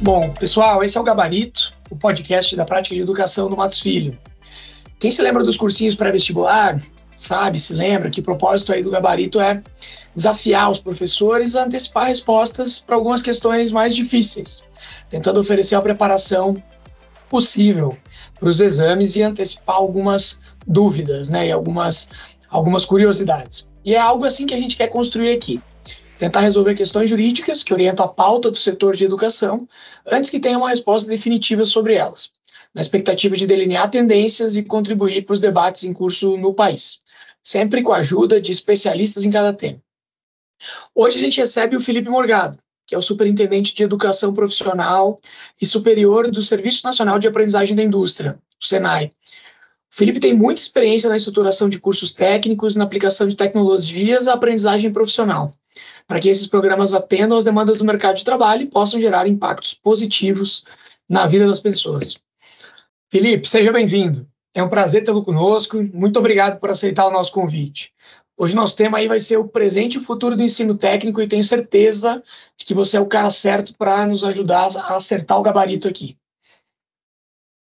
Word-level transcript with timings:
Bom, 0.00 0.30
pessoal, 0.30 0.84
esse 0.84 0.98
é 0.98 1.00
o 1.00 1.04
Gabarito, 1.04 1.72
o 1.90 1.96
podcast 1.96 2.54
da 2.54 2.66
prática 2.66 2.94
de 2.94 3.00
educação 3.00 3.48
do 3.48 3.56
Matos 3.56 3.80
Filho. 3.80 4.16
Quem 4.98 5.10
se 5.10 5.22
lembra 5.22 5.42
dos 5.42 5.56
cursinhos 5.56 5.94
pré-vestibular, 5.94 6.80
sabe, 7.14 7.58
se 7.58 7.72
lembra 7.72 8.10
que 8.10 8.20
o 8.20 8.22
propósito 8.22 8.72
aí 8.72 8.82
do 8.82 8.90
Gabarito 8.90 9.40
é 9.40 9.62
desafiar 10.14 10.70
os 10.70 10.78
professores 10.78 11.56
a 11.56 11.64
antecipar 11.64 12.08
respostas 12.08 12.78
para 12.78 12.94
algumas 12.94 13.22
questões 13.22 13.70
mais 13.72 13.96
difíceis, 13.96 14.62
tentando 15.08 15.40
oferecer 15.40 15.76
a 15.76 15.82
preparação 15.82 16.62
possível 17.30 17.96
para 18.38 18.48
os 18.50 18.60
exames 18.60 19.16
e 19.16 19.22
antecipar 19.22 19.76
algumas 19.76 20.38
dúvidas, 20.66 21.30
né, 21.30 21.48
e 21.48 21.52
algumas, 21.52 22.36
algumas 22.50 22.84
curiosidades. 22.84 23.66
E 23.82 23.94
é 23.94 23.98
algo 23.98 24.24
assim 24.26 24.46
que 24.46 24.54
a 24.54 24.58
gente 24.58 24.76
quer 24.76 24.88
construir 24.88 25.32
aqui 25.32 25.60
tentar 26.18 26.40
resolver 26.40 26.74
questões 26.74 27.10
jurídicas 27.10 27.62
que 27.62 27.74
orientam 27.74 28.04
a 28.04 28.08
pauta 28.08 28.50
do 28.50 28.56
setor 28.56 28.96
de 28.96 29.04
educação 29.04 29.68
antes 30.06 30.30
que 30.30 30.40
tenha 30.40 30.58
uma 30.58 30.70
resposta 30.70 31.08
definitiva 31.08 31.64
sobre 31.64 31.94
elas, 31.94 32.30
na 32.74 32.80
expectativa 32.80 33.36
de 33.36 33.46
delinear 33.46 33.90
tendências 33.90 34.56
e 34.56 34.62
contribuir 34.62 35.24
para 35.24 35.34
os 35.34 35.40
debates 35.40 35.84
em 35.84 35.92
curso 35.92 36.36
no 36.36 36.54
país, 36.54 37.00
sempre 37.42 37.82
com 37.82 37.92
a 37.92 37.98
ajuda 37.98 38.40
de 38.40 38.52
especialistas 38.52 39.24
em 39.24 39.30
cada 39.30 39.52
tema. 39.52 39.78
Hoje 40.94 41.18
a 41.18 41.20
gente 41.20 41.38
recebe 41.38 41.76
o 41.76 41.80
Felipe 41.80 42.08
Morgado, 42.08 42.58
que 42.86 42.94
é 42.94 42.98
o 42.98 43.02
superintendente 43.02 43.74
de 43.74 43.82
educação 43.82 44.32
profissional 44.32 45.20
e 45.60 45.66
superior 45.66 46.30
do 46.30 46.40
Serviço 46.40 46.86
Nacional 46.86 47.18
de 47.18 47.28
Aprendizagem 47.28 47.76
da 47.76 47.82
Indústria, 47.82 48.38
o 48.60 48.64
SENAI. 48.64 49.06
O 49.92 49.96
Felipe 49.96 50.20
tem 50.20 50.34
muita 50.34 50.60
experiência 50.60 51.08
na 51.08 51.16
estruturação 51.16 51.68
de 51.68 51.78
cursos 51.78 52.12
técnicos 52.12 52.74
e 52.74 52.78
na 52.78 52.84
aplicação 52.84 53.28
de 53.28 53.36
tecnologias 53.36 54.28
à 54.28 54.34
aprendizagem 54.34 54.92
profissional 54.92 55.50
para 56.06 56.20
que 56.20 56.28
esses 56.28 56.46
programas 56.46 56.94
atendam 56.94 57.36
às 57.36 57.44
demandas 57.44 57.78
do 57.78 57.84
mercado 57.84 58.16
de 58.16 58.24
trabalho 58.24 58.62
e 58.62 58.70
possam 58.70 59.00
gerar 59.00 59.26
impactos 59.26 59.74
positivos 59.74 60.64
na 61.08 61.26
vida 61.26 61.46
das 61.46 61.60
pessoas. 61.60 62.16
Felipe, 63.10 63.48
seja 63.48 63.72
bem-vindo. 63.72 64.26
É 64.54 64.62
um 64.62 64.68
prazer 64.68 65.04
tê-lo 65.04 65.24
conosco. 65.24 65.82
Muito 65.92 66.18
obrigado 66.18 66.58
por 66.58 66.70
aceitar 66.70 67.06
o 67.06 67.10
nosso 67.10 67.32
convite. 67.32 67.92
Hoje 68.38 68.54
nosso 68.54 68.76
tema 68.76 68.98
aí 68.98 69.08
vai 69.08 69.18
ser 69.18 69.38
o 69.38 69.48
presente 69.48 69.94
e 69.94 69.98
o 69.98 70.02
futuro 70.02 70.36
do 70.36 70.42
ensino 70.42 70.76
técnico 70.76 71.20
e 71.22 71.28
tenho 71.28 71.42
certeza 71.42 72.22
de 72.56 72.64
que 72.64 72.74
você 72.74 72.98
é 72.98 73.00
o 73.00 73.06
cara 73.06 73.30
certo 73.30 73.74
para 73.76 74.06
nos 74.06 74.22
ajudar 74.24 74.68
a 74.76 74.96
acertar 74.96 75.38
o 75.38 75.42
gabarito 75.42 75.88
aqui. 75.88 76.16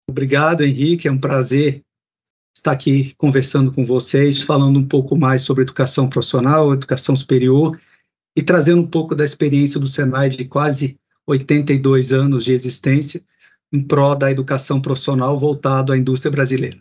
Obrigado, 0.09 0.65
Henrique. 0.65 1.09
É 1.09 1.12
um 1.12 1.21
prazer 1.21 1.83
estar 2.56 2.73
aqui 2.73 3.15
conversando 3.17 3.73
com 3.73 3.84
vocês, 3.84 4.43
falando 4.43 4.79
um 4.79 4.87
pouco 4.87 5.17
mais 5.17 5.43
sobre 5.43 5.62
educação 5.62 6.09
profissional, 6.09 6.73
educação 6.73 7.15
superior 7.15 7.79
e 8.34 8.42
trazendo 8.42 8.80
um 8.80 8.86
pouco 8.86 9.14
da 9.14 9.25
experiência 9.25 9.78
do 9.78 9.88
Senai 9.88 10.30
de 10.30 10.44
quase 10.44 10.98
82 11.27 12.12
anos 12.12 12.44
de 12.44 12.52
existência 12.52 13.22
em 13.72 13.83
prol 13.83 14.14
da 14.14 14.30
educação 14.30 14.80
profissional 14.80 15.38
voltado 15.38 15.92
à 15.92 15.97
indústria 15.97 16.30
brasileira. 16.30 16.78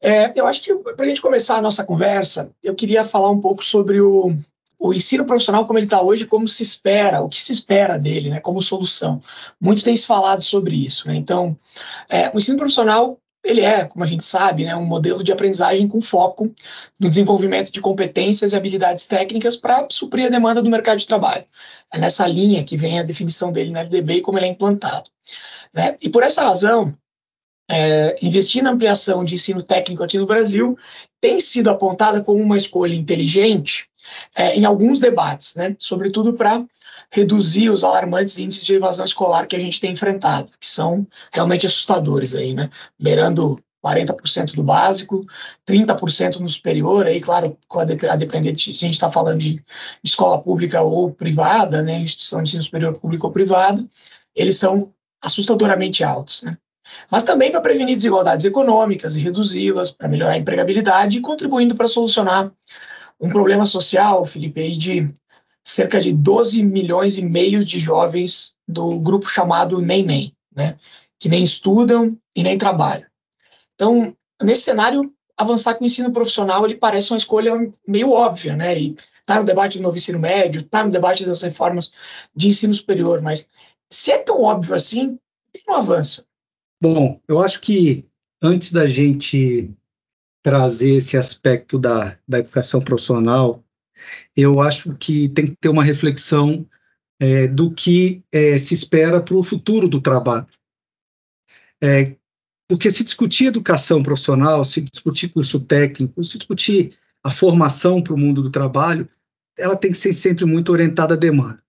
É, 0.00 0.32
eu 0.38 0.46
acho 0.46 0.62
que 0.62 0.74
para 0.74 1.04
a 1.04 1.08
gente 1.08 1.20
começar 1.20 1.56
a 1.56 1.62
nossa 1.62 1.84
conversa, 1.84 2.52
eu 2.62 2.74
queria 2.74 3.04
falar 3.04 3.30
um 3.30 3.40
pouco 3.40 3.64
sobre 3.64 4.00
o, 4.00 4.36
o 4.78 4.92
ensino 4.92 5.24
profissional 5.24 5.66
como 5.66 5.78
ele 5.78 5.86
está 5.86 6.00
hoje, 6.02 6.26
como 6.26 6.46
se 6.46 6.62
espera, 6.62 7.22
o 7.22 7.28
que 7.28 7.42
se 7.42 7.52
espera 7.52 7.98
dele, 7.98 8.30
né, 8.30 8.40
como 8.40 8.62
solução. 8.62 9.20
Muito 9.60 9.82
tem 9.82 9.96
se 9.96 10.06
falado 10.06 10.42
sobre 10.42 10.76
isso. 10.76 11.08
Né? 11.08 11.16
Então, 11.16 11.56
é, 12.08 12.30
o 12.32 12.36
ensino 12.36 12.58
profissional 12.58 13.18
ele 13.46 13.60
é, 13.60 13.84
como 13.84 14.04
a 14.04 14.06
gente 14.06 14.24
sabe, 14.24 14.64
né, 14.64 14.74
um 14.74 14.84
modelo 14.84 15.22
de 15.22 15.32
aprendizagem 15.32 15.86
com 15.86 16.00
foco 16.00 16.52
no 16.98 17.08
desenvolvimento 17.08 17.70
de 17.70 17.80
competências 17.80 18.52
e 18.52 18.56
habilidades 18.56 19.06
técnicas 19.06 19.56
para 19.56 19.86
suprir 19.90 20.26
a 20.26 20.30
demanda 20.30 20.60
do 20.60 20.68
mercado 20.68 20.98
de 20.98 21.06
trabalho. 21.06 21.44
É 21.92 21.98
nessa 21.98 22.26
linha 22.26 22.64
que 22.64 22.76
vem 22.76 22.98
a 22.98 23.04
definição 23.04 23.52
dele 23.52 23.70
na 23.70 23.80
LDB 23.80 24.14
e 24.14 24.20
como 24.20 24.38
ele 24.38 24.46
é 24.46 24.50
implantado. 24.50 25.08
Né? 25.72 25.96
E 26.02 26.08
por 26.08 26.22
essa 26.22 26.42
razão, 26.42 26.92
é, 27.70 28.16
investir 28.22 28.62
na 28.62 28.70
ampliação 28.70 29.24
de 29.24 29.34
ensino 29.34 29.62
técnico 29.62 30.02
aqui 30.02 30.18
no 30.18 30.26
Brasil 30.26 30.78
tem 31.20 31.40
sido 31.40 31.70
apontada 31.70 32.22
como 32.22 32.42
uma 32.42 32.56
escolha 32.56 32.94
inteligente 32.94 33.88
é, 34.34 34.56
em 34.56 34.64
alguns 34.64 35.00
debates, 35.00 35.54
né? 35.56 35.76
sobretudo 35.78 36.34
para 36.34 36.64
reduzir 37.10 37.70
os 37.70 37.84
alarmantes 37.84 38.38
índices 38.38 38.64
de 38.64 38.74
evasão 38.74 39.04
escolar 39.04 39.46
que 39.46 39.56
a 39.56 39.60
gente 39.60 39.80
tem 39.80 39.92
enfrentado, 39.92 40.50
que 40.58 40.66
são 40.66 41.06
realmente 41.32 41.66
assustadores 41.66 42.34
aí, 42.34 42.54
né? 42.54 42.70
Beirando 42.98 43.58
40% 43.86 44.54
do 44.54 44.62
básico, 44.62 45.24
30% 45.66 46.40
no 46.40 46.48
superior, 46.48 47.06
aí, 47.06 47.20
claro, 47.20 47.56
a, 47.70 48.16
depender 48.16 48.52
de 48.52 48.74
se 48.74 48.84
a 48.84 48.88
gente 48.88 48.94
está 48.94 49.08
falando 49.08 49.38
de 49.38 49.62
escola 50.02 50.40
pública 50.40 50.82
ou 50.82 51.12
privada, 51.12 51.82
né, 51.82 51.98
instituição 52.00 52.42
de 52.42 52.48
ensino 52.48 52.62
superior 52.64 52.98
pública 52.98 53.26
ou 53.26 53.32
privada, 53.32 53.86
eles 54.34 54.56
são 54.56 54.92
assustadoramente 55.22 56.02
altos. 56.02 56.42
Né? 56.42 56.58
Mas 57.10 57.22
também 57.22 57.52
para 57.52 57.60
prevenir 57.60 57.96
desigualdades 57.96 58.44
econômicas 58.44 59.14
e 59.14 59.20
reduzi-las, 59.20 59.92
para 59.92 60.08
melhorar 60.08 60.32
a 60.32 60.38
empregabilidade 60.38 61.18
e 61.18 61.20
contribuindo 61.20 61.74
para 61.74 61.88
solucionar 61.88 62.50
um 63.20 63.28
problema 63.28 63.66
social, 63.66 64.24
Felipe, 64.24 64.60
aí 64.60 64.76
de 64.76 65.12
cerca 65.64 66.00
de 66.00 66.12
12 66.12 66.62
milhões 66.62 67.18
e 67.18 67.22
meio 67.22 67.64
de 67.64 67.78
jovens 67.78 68.54
do 68.68 69.00
grupo 69.00 69.26
chamado 69.26 69.80
NEM, 69.80 70.32
né, 70.54 70.78
que 71.18 71.28
nem 71.28 71.42
estudam 71.42 72.16
e 72.34 72.42
nem 72.42 72.56
trabalham. 72.56 73.06
Então, 73.74 74.16
nesse 74.42 74.62
cenário, 74.62 75.12
avançar 75.36 75.74
com 75.74 75.84
o 75.84 75.86
ensino 75.86 76.12
profissional 76.12 76.64
ele 76.64 76.76
parece 76.76 77.10
uma 77.10 77.18
escolha 77.18 77.52
meio 77.86 78.10
óbvia, 78.10 78.56
né? 78.56 78.78
E 78.78 78.96
tá 79.26 79.38
no 79.38 79.44
debate 79.44 79.78
do 79.78 79.82
novo 79.82 79.96
ensino 79.96 80.18
médio, 80.18 80.62
tá 80.62 80.82
no 80.84 80.90
debate 80.90 81.26
das 81.26 81.42
reformas 81.42 81.92
de 82.34 82.48
ensino 82.48 82.72
superior, 82.72 83.20
mas 83.20 83.48
se 83.90 84.12
é 84.12 84.18
tão 84.18 84.42
óbvio 84.42 84.74
assim, 84.74 85.16
por 85.16 85.52
que 85.52 85.62
não 85.66 85.76
avança? 85.76 86.24
Bom, 86.80 87.20
eu 87.28 87.40
acho 87.40 87.60
que 87.60 88.06
antes 88.40 88.72
da 88.72 88.86
gente 88.86 89.70
trazer 90.46 90.94
esse 90.94 91.16
aspecto 91.16 91.76
da, 91.76 92.16
da 92.28 92.38
educação 92.38 92.80
profissional 92.80 93.64
eu 94.36 94.60
acho 94.60 94.94
que 94.94 95.28
tem 95.28 95.48
que 95.48 95.56
ter 95.56 95.68
uma 95.68 95.82
reflexão 95.82 96.64
é, 97.18 97.48
do 97.48 97.68
que 97.72 98.22
é, 98.30 98.56
se 98.56 98.72
espera 98.72 99.20
para 99.20 99.34
o 99.34 99.42
futuro 99.42 99.88
do 99.88 100.00
trabalho. 100.00 100.46
É, 101.82 102.14
porque 102.68 102.92
se 102.92 103.02
discutir 103.02 103.46
educação 103.46 104.04
profissional, 104.04 104.64
se 104.64 104.82
discutir 104.82 105.30
curso 105.30 105.58
técnico, 105.58 106.22
se 106.22 106.38
discutir 106.38 106.96
a 107.24 107.30
formação 107.32 108.00
para 108.00 108.14
o 108.14 108.18
mundo 108.18 108.40
do 108.40 108.50
trabalho, 108.50 109.08
ela 109.58 109.74
tem 109.74 109.90
que 109.90 109.98
ser 109.98 110.12
sempre 110.12 110.44
muito 110.44 110.70
orientada 110.70 111.14
à 111.14 111.16
demanda. 111.16 111.60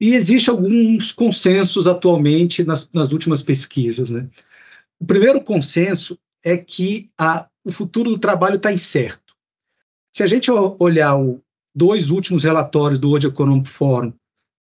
E 0.00 0.14
existem 0.16 0.52
alguns 0.52 1.12
consensos 1.12 1.86
atualmente 1.86 2.64
nas, 2.64 2.90
nas 2.92 3.12
últimas 3.12 3.40
pesquisas. 3.40 4.10
Né? 4.10 4.28
O 4.98 5.06
primeiro 5.06 5.40
consenso 5.40 6.18
é 6.42 6.56
que 6.56 7.08
a, 7.16 7.49
o 7.64 7.72
futuro 7.72 8.10
do 8.10 8.18
trabalho 8.18 8.56
está 8.56 8.72
incerto. 8.72 9.34
Se 10.12 10.22
a 10.22 10.26
gente 10.26 10.50
olhar 10.50 11.16
o, 11.16 11.42
dois 11.74 12.10
últimos 12.10 12.44
relatórios 12.44 12.98
do 12.98 13.08
World 13.08 13.26
Economic 13.26 13.68
Forum, 13.68 14.12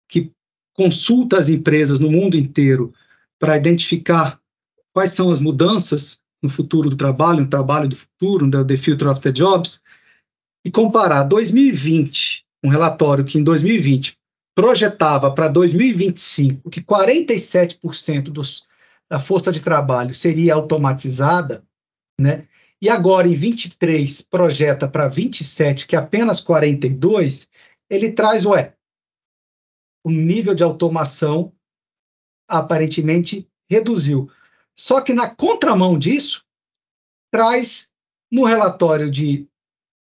que 0.08 0.32
consulta 0.72 1.38
as 1.38 1.48
empresas 1.48 2.00
no 2.00 2.10
mundo 2.10 2.36
inteiro 2.36 2.92
para 3.38 3.56
identificar 3.56 4.40
quais 4.92 5.12
são 5.12 5.30
as 5.30 5.40
mudanças 5.40 6.20
no 6.42 6.48
futuro 6.48 6.90
do 6.90 6.96
trabalho, 6.96 7.40
no 7.40 7.48
trabalho 7.48 7.88
do 7.88 7.96
futuro, 7.96 8.46
no 8.46 8.64
The 8.64 8.76
Future 8.76 9.10
of 9.10 9.20
the 9.20 9.32
Jobs, 9.32 9.80
e 10.64 10.70
comparar 10.70 11.24
2020, 11.24 12.44
um 12.62 12.68
relatório 12.68 13.24
que 13.24 13.38
em 13.38 13.44
2020 13.44 14.16
projetava 14.54 15.34
para 15.34 15.48
2025 15.48 16.70
que 16.70 16.80
47% 16.80 18.24
dos, 18.24 18.64
da 19.10 19.18
força 19.18 19.50
de 19.50 19.60
trabalho 19.60 20.14
seria 20.14 20.54
automatizada, 20.54 21.64
né? 22.18 22.46
E 22.84 22.88
agora 22.90 23.26
em 23.26 23.34
23 23.34 24.20
projeta 24.20 24.86
para 24.86 25.08
27, 25.08 25.86
que 25.86 25.96
é 25.96 25.98
apenas 25.98 26.42
42, 26.42 27.48
ele 27.88 28.12
traz, 28.12 28.44
ué, 28.44 28.76
o 30.04 30.10
nível 30.10 30.54
de 30.54 30.62
automação 30.62 31.50
aparentemente 32.46 33.48
reduziu. 33.70 34.30
Só 34.76 35.00
que 35.00 35.14
na 35.14 35.34
contramão 35.34 35.98
disso, 35.98 36.44
traz 37.32 37.90
no 38.30 38.44
relatório 38.44 39.10
de, 39.10 39.48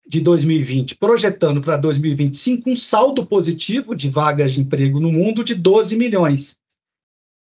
de 0.09 0.23
2020, 0.23 0.97
projetando 0.97 1.61
para 1.61 1.77
2025, 1.77 2.71
um 2.71 2.77
saldo 2.77 3.27
positivo 3.27 3.95
de 3.95 4.09
vagas 4.09 4.53
de 4.55 4.63
emprego 4.63 5.01
no 5.01 5.13
mundo 5.13 5.45
de 5.45 5.55
12 5.55 5.97
milhões. 5.97 6.59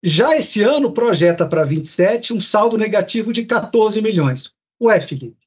Já 0.02 0.36
esse 0.36 0.64
ano 0.64 0.92
projeta 0.92 1.48
para 1.48 1.64
27 1.64 2.32
um 2.32 2.40
saldo 2.40 2.76
negativo 2.76 3.32
de 3.32 3.44
14 3.44 4.02
milhões. 4.02 4.55
Ué, 4.80 5.00
Felipe, 5.00 5.46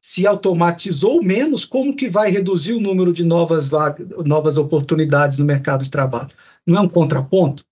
se 0.00 0.26
automatizou 0.26 1.22
menos, 1.22 1.64
como 1.64 1.94
que 1.94 2.08
vai 2.08 2.30
reduzir 2.30 2.72
o 2.72 2.80
número 2.80 3.12
de 3.12 3.24
novas, 3.24 3.66
vagas, 3.66 4.06
novas 4.24 4.56
oportunidades 4.56 5.38
no 5.38 5.44
mercado 5.44 5.84
de 5.84 5.90
trabalho? 5.90 6.30
Não 6.66 6.76
é 6.76 6.80
um 6.80 6.88
contraponto? 6.88 7.64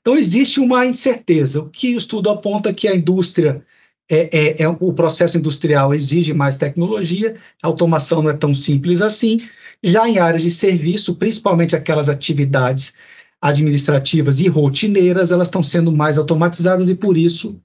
Então, 0.00 0.16
existe 0.16 0.60
uma 0.60 0.86
incerteza. 0.86 1.60
O 1.60 1.68
que 1.68 1.94
o 1.94 1.98
estudo 1.98 2.30
aponta 2.30 2.72
que 2.72 2.88
a 2.88 2.94
indústria, 2.94 3.64
é, 4.10 4.36
é, 4.36 4.62
é, 4.62 4.68
o 4.68 4.92
processo 4.92 5.38
industrial 5.38 5.94
exige 5.94 6.32
mais 6.32 6.56
tecnologia, 6.56 7.36
a 7.62 7.66
automação 7.66 8.22
não 8.22 8.30
é 8.30 8.34
tão 8.34 8.54
simples 8.54 9.00
assim. 9.00 9.38
Já 9.82 10.08
em 10.08 10.18
áreas 10.18 10.42
de 10.42 10.50
serviço, 10.50 11.16
principalmente 11.16 11.74
aquelas 11.74 12.08
atividades 12.08 12.94
administrativas 13.40 14.40
e 14.40 14.48
rotineiras, 14.48 15.32
elas 15.32 15.48
estão 15.48 15.62
sendo 15.62 15.90
mais 15.90 16.16
automatizadas 16.16 16.88
e, 16.88 16.94
por 16.94 17.16
isso, 17.16 17.60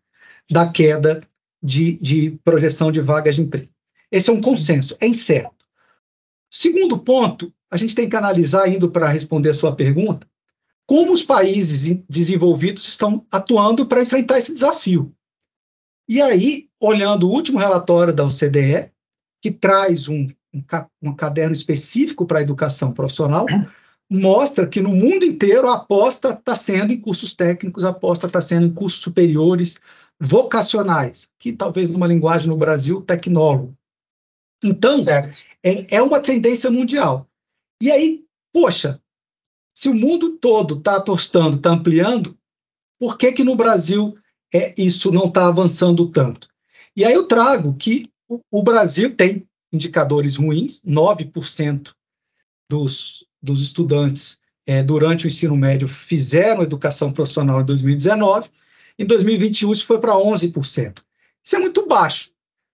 da 0.50 0.68
queda 0.68 1.22
de, 1.62 1.98
de 1.98 2.32
projeção 2.44 2.92
de 2.92 3.02
vagas 3.02 3.36
de 3.36 3.42
emprego. 3.42 3.70
Esse 4.12 4.30
é 4.30 4.34
um 4.34 4.42
consenso, 4.42 4.96
é 5.00 5.08
incerto. 5.08 5.66
Segundo 6.50 6.98
ponto, 6.98 7.54
a 7.70 7.78
gente 7.78 7.94
tem 7.94 8.08
que 8.08 8.16
analisar, 8.16 8.68
indo 8.70 8.90
para 8.90 9.10
responder 9.10 9.50
a 9.50 9.54
sua 9.54 9.76
pergunta, 9.76 10.28
como 10.86 11.12
os 11.12 11.24
países 11.24 12.02
desenvolvidos 12.10 12.88
estão 12.88 13.26
atuando 13.30 13.86
para 13.86 14.02
enfrentar 14.02 14.38
esse 14.38 14.54
desafio. 14.54 15.14
E 16.08 16.22
aí, 16.22 16.70
olhando 16.80 17.28
o 17.28 17.32
último 17.32 17.60
relatório 17.60 18.14
da 18.14 18.24
OCDE, 18.24 18.90
que 19.42 19.52
traz 19.52 20.08
um, 20.08 20.30
um, 20.54 20.64
um 21.02 21.14
caderno 21.14 21.54
específico 21.54 22.26
para 22.26 22.40
a 22.40 22.42
educação 22.42 22.94
profissional, 22.94 23.46
mostra 24.10 24.66
que 24.66 24.82
no 24.82 24.90
mundo 24.90 25.26
inteiro 25.26 25.68
a 25.68 25.76
aposta 25.76 26.30
está 26.30 26.56
sendo 26.56 26.94
em 26.94 27.02
cursos 27.02 27.34
técnicos, 27.34 27.84
a 27.84 27.90
aposta 27.90 28.28
está 28.28 28.42
sendo 28.42 28.68
em 28.68 28.74
cursos 28.74 29.02
superiores, 29.02 29.78
vocacionais, 30.20 31.30
que 31.38 31.54
talvez 31.54 31.90
numa 31.90 32.08
linguagem 32.08 32.48
no 32.48 32.58
Brasil, 32.58 33.02
tecnólogo. 33.02 33.78
Então, 34.64 35.00
é, 35.64 35.96
é, 35.96 36.02
uma 36.02 36.20
tendência 36.20 36.72
mundial. 36.72 37.28
E 37.82 37.92
aí, 37.92 38.26
poxa, 38.52 39.00
se 39.74 39.88
o 39.88 39.94
mundo 39.94 40.38
todo 40.38 40.78
está 40.78 40.98
apostando, 40.98 41.58
está 41.58 41.72
ampliando, 41.72 42.38
por 43.00 43.18
que 43.18 43.32
que 43.32 43.44
no 43.44 43.56
Brasil 43.56 44.18
é, 44.52 44.74
isso 44.78 45.12
não 45.12 45.28
está 45.28 45.48
avançando 45.48 46.10
tanto? 46.10 46.50
E 46.96 47.06
aí 47.06 47.14
eu 47.14 47.28
trago 47.28 47.76
que 47.76 48.10
o, 48.28 48.42
o 48.50 48.64
Brasil 48.64 49.16
tem 49.16 49.48
indicadores 49.72 50.38
ruins, 50.38 50.82
9% 50.82 51.94
dos, 52.70 53.26
dos 53.42 53.62
estudantes 53.62 54.40
é, 54.66 54.82
durante 54.82 55.26
o 55.26 55.28
ensino 55.28 55.56
médio 55.56 55.88
fizeram 55.88 56.64
educação 56.64 57.12
profissional 57.12 57.62
em 57.62 57.66
2019, 57.66 58.50
em 58.98 59.06
2021 59.06 59.72
isso 59.72 59.86
foi 59.86 60.00
para 60.00 60.14
11%. 60.14 61.00
Isso 61.44 61.56
é 61.56 61.60
muito 61.60 61.86
baixo. 61.86 62.32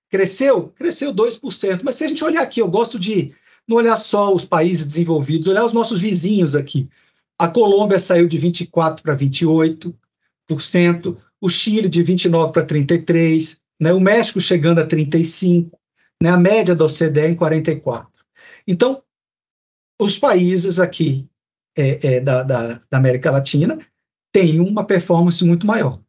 Cresceu? 0.10 0.70
Cresceu 0.70 1.14
2%. 1.14 1.82
Mas 1.84 1.96
se 1.96 2.04
a 2.04 2.08
gente 2.08 2.24
olhar 2.24 2.42
aqui, 2.42 2.60
eu 2.60 2.68
gosto 2.68 3.00
de 3.00 3.36
não 3.68 3.78
olhar 3.78 3.96
só 3.96 4.34
os 4.34 4.46
países 4.46 4.86
desenvolvidos, 4.86 5.48
olhar 5.48 5.66
os 5.66 5.74
nossos 5.74 6.00
vizinhos 6.00 6.56
aqui. 6.56 6.90
A 7.38 7.48
Colômbia 7.48 8.00
saiu 8.00 8.28
de 8.28 8.40
24% 8.40 9.02
para 9.02 9.18
28%, 9.18 11.18
o 11.42 11.50
Chile 11.50 11.90
de 11.90 12.04
29% 12.04 12.52
para 12.52 12.66
33%, 12.66 13.58
né? 13.80 13.92
o 13.92 14.00
México 14.00 14.40
chegando 14.40 14.80
a 14.80 14.88
35%, 14.88 15.72
né? 16.22 16.30
a 16.30 16.38
média 16.38 16.76
da 16.76 16.86
OCDE 16.86 17.28
em 17.28 17.36
44%. 17.36 18.08
Então, 18.68 19.02
os 20.00 20.18
países 20.18 20.80
aqui 20.80 21.28
é, 21.78 22.16
é, 22.16 22.20
da, 22.20 22.44
da, 22.44 22.80
da 22.90 22.98
América 22.98 23.32
Latina 23.32 23.80
têm 24.32 24.60
uma 24.60 24.86
performance 24.86 25.44
muito 25.44 25.66
maior. 25.66 26.00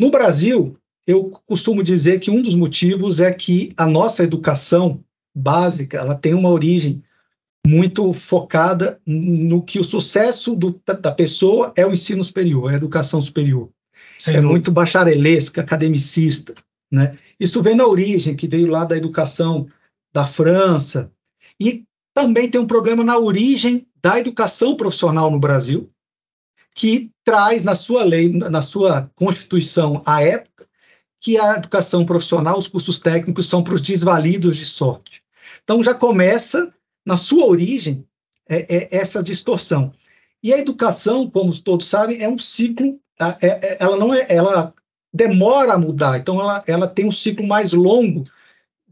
No 0.00 0.10
Brasil, 0.10 0.76
eu 1.06 1.30
costumo 1.46 1.82
dizer 1.82 2.20
que 2.20 2.30
um 2.30 2.40
dos 2.40 2.54
motivos 2.54 3.20
é 3.20 3.30
que 3.32 3.72
a 3.76 3.86
nossa 3.86 4.24
educação 4.24 5.04
básica 5.36 5.98
ela 5.98 6.14
tem 6.14 6.32
uma 6.32 6.48
origem 6.48 7.02
muito 7.66 8.10
focada 8.14 8.98
no 9.06 9.62
que 9.62 9.78
o 9.78 9.84
sucesso 9.84 10.56
do, 10.56 10.80
da 10.86 11.12
pessoa 11.12 11.72
é 11.76 11.86
o 11.86 11.92
ensino 11.92 12.24
superior, 12.24 12.70
é 12.70 12.74
a 12.74 12.76
educação 12.78 13.20
superior. 13.20 13.68
Sem 14.18 14.34
é 14.34 14.36
dúvida. 14.38 14.50
muito 14.50 14.72
bacharelesca, 14.72 15.60
academicista. 15.60 16.54
Né? 16.90 17.18
Isso 17.38 17.62
vem 17.62 17.76
na 17.76 17.86
origem, 17.86 18.34
que 18.34 18.48
veio 18.48 18.68
lá 18.68 18.84
da 18.84 18.96
educação 18.96 19.68
da 20.12 20.24
França. 20.24 21.12
E 21.60 21.84
também 22.14 22.50
tem 22.50 22.60
um 22.60 22.66
problema 22.66 23.04
na 23.04 23.18
origem 23.18 23.86
da 24.02 24.18
educação 24.18 24.74
profissional 24.74 25.30
no 25.30 25.38
Brasil, 25.38 25.90
que 26.74 27.10
traz 27.24 27.64
na 27.64 27.74
sua 27.74 28.04
lei, 28.04 28.30
na 28.30 28.62
sua 28.62 29.10
constituição 29.14 30.02
à 30.06 30.22
época, 30.22 30.66
que 31.20 31.38
a 31.38 31.56
educação 31.56 32.06
profissional, 32.06 32.58
os 32.58 32.66
cursos 32.66 32.98
técnicos 32.98 33.48
são 33.48 33.62
para 33.62 33.74
os 33.74 33.82
desvalidos 33.82 34.56
de 34.56 34.64
sorte. 34.64 35.22
Então 35.62 35.82
já 35.82 35.94
começa 35.94 36.72
na 37.04 37.16
sua 37.16 37.46
origem 37.46 38.06
é, 38.48 38.76
é 38.76 38.88
essa 38.90 39.22
distorção. 39.22 39.92
E 40.42 40.52
a 40.52 40.58
educação, 40.58 41.28
como 41.28 41.56
todos 41.60 41.86
sabem, 41.86 42.22
é 42.22 42.28
um 42.28 42.38
ciclo. 42.38 42.98
É, 43.40 43.46
é, 43.46 43.76
ela 43.80 43.96
não 43.96 44.14
é, 44.14 44.26
ela 44.28 44.74
demora 45.12 45.74
a 45.74 45.78
mudar. 45.78 46.18
Então 46.18 46.40
ela, 46.40 46.64
ela 46.66 46.88
tem 46.88 47.06
um 47.06 47.12
ciclo 47.12 47.46
mais 47.46 47.72
longo 47.72 48.24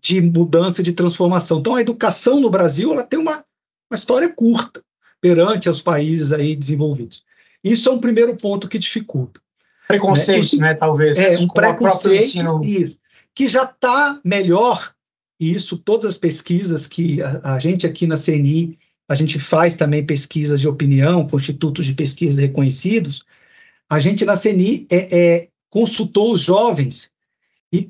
de 0.01 0.21
mudança, 0.21 0.83
de 0.83 0.93
transformação. 0.93 1.59
Então 1.59 1.75
a 1.75 1.81
educação 1.81 2.41
no 2.41 2.51
Brasil 2.51 2.93
ela 2.93 3.03
tem 3.03 3.19
uma, 3.19 3.45
uma 3.91 3.95
história 3.97 4.33
curta 4.33 4.85
perante 5.21 5.69
os 5.69 5.81
países 5.81 6.31
aí 6.31 6.55
desenvolvidos. 6.55 7.25
Isso 7.63 7.89
é 7.89 7.93
um 7.93 8.01
primeiro 8.01 8.37
ponto 8.37 8.69
que 8.69 8.79
dificulta. 8.79 9.41
Preconceito, 9.89 10.57
né? 10.57 10.69
né 10.69 10.75
talvez. 10.75 11.19
É, 11.19 11.39
um 11.39 11.49
preconceito 11.49 12.63
isso, 12.63 12.99
que 13.35 13.49
já 13.49 13.65
está 13.65 14.21
melhor, 14.25 14.93
e 15.41 15.53
isso 15.53 15.79
todas 15.79 16.05
as 16.05 16.19
pesquisas 16.19 16.87
que 16.87 17.23
a, 17.23 17.55
a, 17.55 17.59
gente 17.59 17.87
aqui 17.87 18.07
na 18.07 18.17
CNI, 18.17 18.79
a 19.09 19.15
gente 19.15 19.39
faz 19.39 19.77
também 19.77 20.05
pesquisas 20.05 20.61
de 20.61 20.69
opinião 20.69 21.27
com 21.27 21.37
institutos 21.37 21.87
de 21.87 21.95
pesquisa 21.95 22.41
reconhecidos, 22.41 23.25
a 23.89 23.99
gente 23.99 24.25
na 24.25 24.37
CNI 24.37 24.87
é, 24.91 25.19
é, 25.19 25.49
consultou 25.71 26.33
os 26.33 26.43
jovens 26.43 27.11
e 27.73 27.89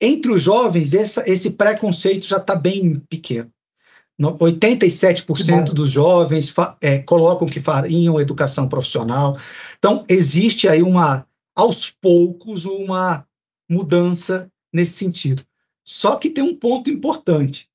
entre 0.00 0.32
os 0.32 0.42
jovens 0.42 0.94
essa, 0.94 1.22
esse 1.30 1.52
preconceito 1.52 2.26
já 2.26 2.38
está 2.38 2.56
bem 2.56 3.00
pequeno. 3.08 3.50
87% 4.20 5.72
dos 5.72 5.90
jovens 5.90 6.52
é, 6.80 6.98
colocam 6.98 7.46
que 7.46 7.60
fariam 7.60 8.20
educação 8.20 8.68
profissional. 8.68 9.38
Então, 9.78 10.04
existe 10.08 10.68
aí 10.68 10.82
uma, 10.82 11.26
aos 11.54 11.90
poucos, 11.90 12.64
uma 12.64 13.26
mudança 13.68 14.50
nesse 14.72 14.92
sentido. 14.92 15.42
Só 15.84 16.16
que 16.16 16.30
tem 16.30 16.42
um 16.42 16.56
ponto 16.56 16.90
importante. 16.90 17.68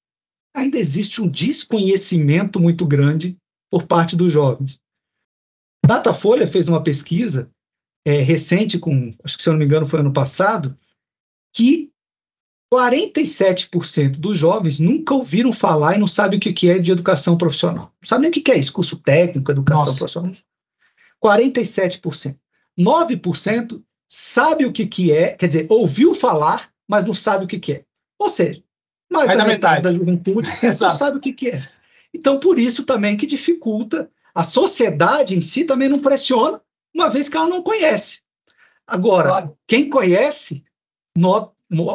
Ainda 0.54 0.78
existe 0.78 1.22
um 1.22 1.28
desconhecimento 1.28 2.60
muito 2.60 2.86
grande 2.86 3.38
por 3.70 3.84
parte 3.84 4.16
dos 4.16 4.34
jovens. 4.34 4.82
Datafolha 5.86 6.48
fez 6.48 6.68
uma 6.68 6.84
pesquisa 6.84 7.50
é, 8.06 8.16
recente, 8.16 8.80
com, 8.80 9.14
acho 9.24 9.38
que 9.38 9.44
se 9.44 9.50
eu 9.50 9.54
não 9.54 9.60
me 9.60 9.66
engano 9.66 9.86
foi 9.86 10.00
ano 10.00 10.12
passado, 10.12 10.78
que 11.54 11.91
47% 12.74 14.12
dos 14.12 14.38
jovens 14.38 14.80
nunca 14.80 15.14
ouviram 15.14 15.52
falar 15.52 15.96
e 15.96 16.00
não 16.00 16.08
sabem 16.08 16.40
o 16.40 16.42
que 16.42 16.70
é 16.70 16.80
de 16.80 16.92
educação 16.92 17.38
profissional. 17.38 17.94
Não 18.02 18.08
sabem 18.08 18.30
nem 18.30 18.40
o 18.40 18.44
que 18.44 18.52
é 18.52 18.58
isso, 18.58 18.72
curso 18.72 18.96
técnico, 18.98 19.52
educação 19.52 19.86
Nossa. 19.86 19.98
profissional. 19.98 20.34
47%. 21.24 22.38
9% 22.80 23.84
sabe 24.08 24.66
o 24.66 24.72
que, 24.72 25.12
é, 25.12 25.34
quer 25.34 25.48
dizer, 25.48 25.66
ouviu 25.70 26.16
falar, 26.16 26.72
mas 26.88 27.04
não 27.04 27.14
sabe 27.14 27.44
o 27.44 27.48
que, 27.48 27.74
é. 27.74 27.84
Ou 28.18 28.30
seja, 28.30 28.64
mais 29.12 29.28
da 29.28 29.46
metade 29.46 29.82
da 29.82 29.94
juventude 29.94 30.48
não 30.64 30.72
sabe 30.72 31.18
o 31.18 31.20
que, 31.20 31.50
é. 31.50 31.62
Então, 32.14 32.40
por 32.40 32.58
isso 32.58 32.84
também 32.86 33.18
que 33.18 33.26
dificulta. 33.26 34.10
A 34.34 34.44
sociedade 34.46 35.36
em 35.36 35.42
si 35.42 35.66
também 35.66 35.90
não 35.90 36.00
pressiona, 36.00 36.62
uma 36.96 37.10
vez 37.10 37.28
que 37.28 37.36
ela 37.36 37.50
não 37.50 37.62
conhece. 37.62 38.22
Agora, 38.88 39.28
claro. 39.28 39.58
quem 39.68 39.90
conhece, 39.90 40.64
nota 41.18 41.54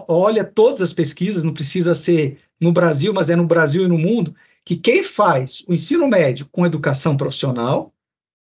olha 0.08 0.44
todas 0.44 0.80
as 0.80 0.92
pesquisas, 0.92 1.44
não 1.44 1.52
precisa 1.52 1.94
ser 1.94 2.38
no 2.60 2.72
Brasil, 2.72 3.12
mas 3.12 3.28
é 3.28 3.36
no 3.36 3.46
Brasil 3.46 3.84
e 3.84 3.88
no 3.88 3.98
mundo, 3.98 4.34
que 4.64 4.76
quem 4.76 5.02
faz 5.02 5.62
o 5.68 5.74
ensino 5.74 6.08
médio 6.08 6.48
com 6.50 6.66
educação 6.66 7.16
profissional 7.16 7.92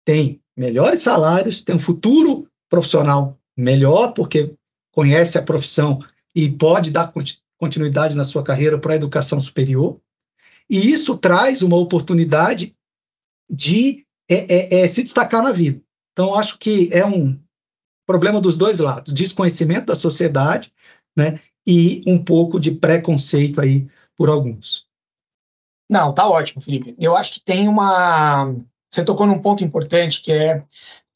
tem 0.06 0.42
melhores 0.56 1.02
salários, 1.02 1.62
tem 1.62 1.76
um 1.76 1.80
futuro 1.80 2.48
profissional 2.70 3.40
melhor, 3.56 4.14
porque 4.14 4.54
conhece 4.92 5.38
a 5.38 5.42
profissão 5.42 6.00
e 6.36 6.50
pode 6.50 6.92
dar 6.92 7.14
continuidade 7.58 8.16
na 8.16 8.24
sua 8.24 8.44
carreira 8.44 8.78
para 8.78 8.94
a 8.94 8.96
educação 8.98 9.40
superior. 9.40 10.00
E 10.70 10.92
isso 10.92 11.18
traz 11.18 11.62
uma 11.62 11.78
oportunidade 11.78 12.76
de 13.50 14.06
é, 14.30 14.80
é, 14.80 14.82
é, 14.82 14.88
se 14.88 15.04
destacar 15.04 15.42
na 15.42 15.52
vida. 15.52 15.82
Então, 16.12 16.36
acho 16.36 16.58
que 16.58 16.90
é 16.92 17.06
um 17.06 17.40
problema 18.06 18.40
dos 18.40 18.56
dois 18.56 18.80
lados: 18.80 19.14
desconhecimento 19.14 19.88
da 19.88 19.96
sociedade 19.96 20.72
né? 21.16 21.40
E 21.66 22.02
um 22.06 22.22
pouco 22.24 22.60
de 22.60 22.72
preconceito 22.72 23.62
aí 23.62 23.88
por 24.18 24.30
alguns. 24.30 24.86
Não, 25.90 26.14
tá 26.14 26.28
ótimo, 26.28 26.62
Felipe. 26.62 26.96
Eu 27.00 27.16
acho 27.16 27.34
que 27.34 27.40
tem 27.42 27.68
uma. 27.68 28.54
Você 28.90 29.04
tocou 29.04 29.26
num 29.26 29.40
ponto 29.40 29.64
importante 29.64 30.22
que 30.22 30.32
é 30.32 30.62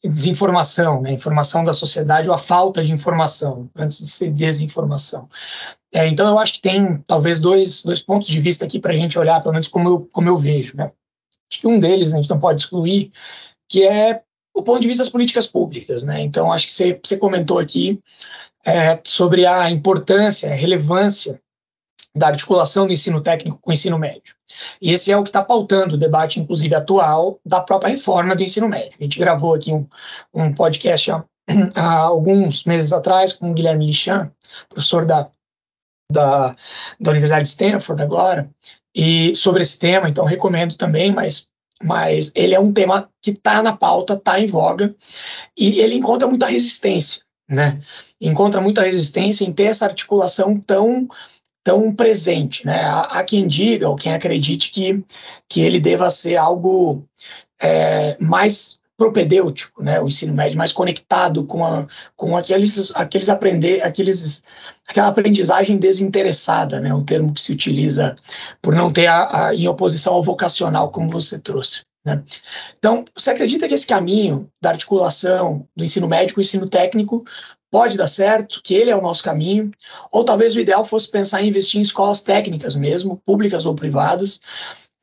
desinformação, 0.04 1.02
né? 1.02 1.12
informação 1.12 1.64
da 1.64 1.74
sociedade 1.74 2.28
ou 2.28 2.34
a 2.34 2.38
falta 2.38 2.84
de 2.84 2.92
informação, 2.92 3.70
antes 3.76 3.98
de 3.98 4.08
ser 4.08 4.32
desinformação. 4.32 5.28
É, 5.94 6.08
então, 6.08 6.28
eu 6.28 6.38
acho 6.38 6.54
que 6.54 6.62
tem 6.62 7.04
talvez 7.08 7.40
dois, 7.40 7.84
dois 7.84 8.02
pontos 8.02 8.28
de 8.28 8.40
vista 8.40 8.66
aqui 8.66 8.80
para 8.80 8.92
a 8.92 8.96
gente 8.96 9.18
olhar, 9.18 9.42
pelo 9.42 9.54
menos 9.54 9.68
como 9.68 9.90
eu, 9.90 10.08
como 10.12 10.30
eu 10.30 10.38
vejo. 10.38 10.78
Né? 10.78 10.92
Acho 11.52 11.62
que 11.62 11.68
um 11.68 11.80
deles 11.80 12.14
a 12.14 12.18
gente 12.18 12.30
não 12.30 12.40
pode 12.40 12.62
excluir, 12.62 13.12
que 13.70 13.88
é 13.88 14.22
o 14.56 14.64
ponto 14.64 14.80
de 14.80 14.88
vista 14.88 15.04
das 15.04 15.12
políticas 15.12 15.48
públicas. 15.48 16.04
Né? 16.04 16.22
Então, 16.22 16.52
acho 16.52 16.68
que 16.68 16.72
você, 16.72 17.00
você 17.04 17.18
comentou 17.18 17.60
aqui 17.60 18.00
é, 18.68 19.00
sobre 19.06 19.46
a 19.46 19.72
importância, 19.72 20.52
a 20.52 20.54
relevância 20.54 21.42
da 22.14 22.28
articulação 22.28 22.86
do 22.86 22.92
ensino 22.92 23.22
técnico 23.22 23.60
com 23.62 23.70
o 23.70 23.74
ensino 23.74 23.98
médio. 23.98 24.36
E 24.82 24.92
esse 24.92 25.10
é 25.10 25.16
o 25.16 25.24
que 25.24 25.30
está 25.30 25.42
pautando 25.42 25.96
o 25.96 25.98
debate, 25.98 26.40
inclusive 26.40 26.76
atual, 26.76 27.40
da 27.46 27.62
própria 27.62 27.90
reforma 27.90 28.36
do 28.36 28.44
ensino 28.44 28.68
médio. 28.68 28.98
A 29.00 29.04
gente 29.04 29.20
gravou 29.20 29.54
aqui 29.54 29.72
um, 29.72 29.88
um 30.34 30.54
podcast 30.54 31.12
há, 31.12 31.24
há, 31.76 31.94
alguns 31.94 32.66
meses 32.66 32.92
atrás 32.92 33.32
com 33.32 33.52
o 33.52 33.54
Guilherme 33.54 33.86
Lichan, 33.86 34.32
professor 34.68 35.06
da, 35.06 35.30
da, 36.12 36.54
da 37.00 37.12
Universidade 37.12 37.44
de 37.44 37.50
Stanford 37.50 38.02
agora, 38.02 38.50
e 38.94 39.34
sobre 39.36 39.62
esse 39.62 39.80
tema, 39.80 40.10
então 40.10 40.26
recomendo 40.26 40.76
também, 40.76 41.14
mas 41.14 41.48
mas 41.80 42.32
ele 42.34 42.56
é 42.56 42.60
um 42.60 42.74
tema 42.74 43.08
que 43.22 43.30
está 43.30 43.62
na 43.62 43.72
pauta, 43.72 44.16
está 44.16 44.40
em 44.40 44.48
voga, 44.48 44.96
e 45.56 45.80
ele 45.80 45.94
encontra 45.94 46.28
muita 46.28 46.48
resistência, 46.48 47.22
né? 47.48 47.80
Encontra 48.20 48.62
muita 48.62 48.82
resistência 48.82 49.46
em 49.46 49.54
ter 49.54 49.66
essa 49.66 49.86
articulação 49.86 50.60
tão 50.60 51.08
tão 51.64 51.94
presente, 51.94 52.66
né? 52.66 52.82
Há, 52.86 53.02
há 53.02 53.24
quem 53.26 53.46
diga 53.46 53.90
ou 53.90 53.98
quem 53.98 54.14
acredite 54.14 54.72
que, 54.72 55.04
que 55.50 55.60
ele 55.60 55.82
deva 55.82 56.10
ser 56.10 56.38
algo 56.38 57.04
é, 57.62 58.16
mais 58.22 58.80
propedêutico, 58.96 59.84
né? 59.84 60.00
O 60.00 60.08
ensino 60.08 60.34
médio 60.34 60.58
mais 60.58 60.72
conectado 60.72 61.46
com, 61.46 61.66
a, 61.66 61.86
com 62.16 62.38
aqueles, 62.38 62.92
aqueles 62.96 63.28
aprender, 63.28 63.82
aqueles, 63.84 64.44
aquela 64.88 65.10
aprendizagem 65.10 65.78
desinteressada, 65.78 66.80
né? 66.80 66.94
Um 66.94 67.04
termo 67.04 67.34
que 67.34 67.42
se 67.42 67.52
utiliza 67.52 68.16
por 68.62 68.74
não 68.74 68.90
ter 68.90 69.08
a, 69.08 69.48
a, 69.48 69.54
em 69.54 69.68
oposição 69.68 70.14
ao 70.14 70.24
vocacional, 70.24 70.90
como 70.90 71.10
você 71.10 71.38
trouxe. 71.38 71.82
Né? 72.08 72.24
Então, 72.80 73.04
você 73.14 73.32
acredita 73.32 73.68
que 73.68 73.74
esse 73.74 73.86
caminho 73.86 74.50
da 74.62 74.70
articulação 74.70 75.68
do 75.76 75.84
ensino 75.84 76.08
médio 76.08 76.34
com 76.34 76.40
o 76.40 76.42
ensino 76.42 76.70
técnico 76.70 77.26
pode 77.72 77.98
dar 77.98 78.08
certo, 78.08 78.62
que 78.64 78.74
ele 78.74 78.90
é 78.90 78.96
o 78.96 79.02
nosso 79.02 79.24
caminho, 79.24 79.72
ou 80.12 80.24
talvez 80.24 80.56
o 80.56 80.60
ideal 80.60 80.86
fosse 80.86 81.10
pensar 81.10 81.42
em 81.42 81.50
investir 81.50 81.80
em 81.80 81.84
escolas 81.84 82.22
técnicas 82.22 82.76
mesmo, 82.76 83.18
públicas 83.26 83.66
ou 83.66 83.76
privadas, 83.76 84.40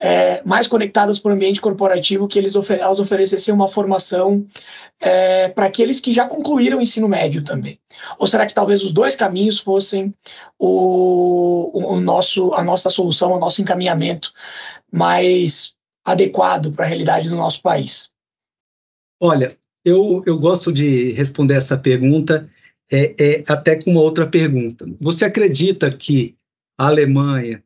é, 0.00 0.42
mais 0.44 0.66
conectadas 0.66 1.18
para 1.18 1.30
o 1.30 1.35
ambiente 1.35 1.61
corporativo, 1.61 2.28
que 2.28 2.38
eles 2.38 2.56
ofer 2.56 2.80
elas 2.80 2.99
oferecessem 2.99 3.54
uma 3.54 3.68
formação 3.68 4.44
é, 5.00 5.49
para 5.49 5.66
aqueles 5.66 6.00
que 6.00 6.12
já 6.12 6.26
concluíram 6.26 6.78
o 6.78 6.83
ensino 6.83 7.09
médio 7.09 7.42
também. 7.42 7.80
Ou 8.18 8.26
será 8.26 8.44
que 8.44 8.54
talvez 8.54 8.83
os 8.83 8.92
dois 8.92 9.16
caminhos 9.16 9.61
fossem 9.61 10.14
o, 10.59 11.71
o 11.73 12.00
nosso, 12.00 12.52
a 12.52 12.62
nossa 12.62 12.90
solução, 12.90 13.33
o 13.33 13.38
nosso 13.38 13.62
encaminhamento 13.62 14.33
mais 14.92 15.75
adequado 16.04 16.73
para 16.73 16.85
a 16.85 16.88
realidade 16.88 17.28
do 17.28 17.37
nosso 17.37 17.62
país? 17.62 18.11
Olha, 19.18 19.56
eu, 19.85 20.23
eu 20.26 20.38
gosto 20.38 20.73
de 20.73 21.12
responder 21.12 21.54
essa 21.54 21.78
pergunta 21.78 22.50
é, 22.90 23.14
é, 23.18 23.44
até 23.48 23.76
com 23.76 23.90
uma 23.92 24.00
outra 24.00 24.26
pergunta. 24.26 24.86
Você 25.00 25.24
acredita 25.24 25.90
que 25.90 26.36
a 26.78 26.86
Alemanha, 26.86 27.62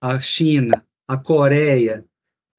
a 0.00 0.20
China, 0.20 0.84
a 1.08 1.16
Coreia, 1.16 2.04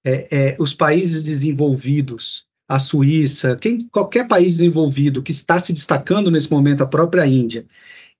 é, 0.06 0.28
é, 0.32 0.56
os 0.60 0.74
países 0.74 1.24
desenvolvidos, 1.24 2.46
a 2.68 2.80
Suíça, 2.80 3.56
quem, 3.56 3.88
qualquer 3.88 4.28
país 4.28 4.58
desenvolvido 4.58 5.24
que 5.24 5.32
está 5.32 5.60
se 5.60 5.72
destacando 5.72 6.30
nesse 6.30 6.52
momento, 6.52 6.84
a 6.84 6.88
própria 6.88 7.26
Índia, 7.26 7.66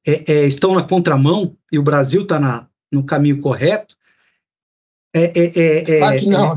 é, 0.06 0.32
é, 0.32 0.48
estão 0.48 0.76
na 0.76 0.84
contramão 0.84 1.56
e 1.72 1.80
o 1.80 1.84
Brasil 1.84 2.24
está 2.24 2.68
no 2.92 3.04
caminho 3.04 3.42
correto? 3.42 3.96
claro 6.00 6.20
que 6.20 6.28
não. 6.28 6.56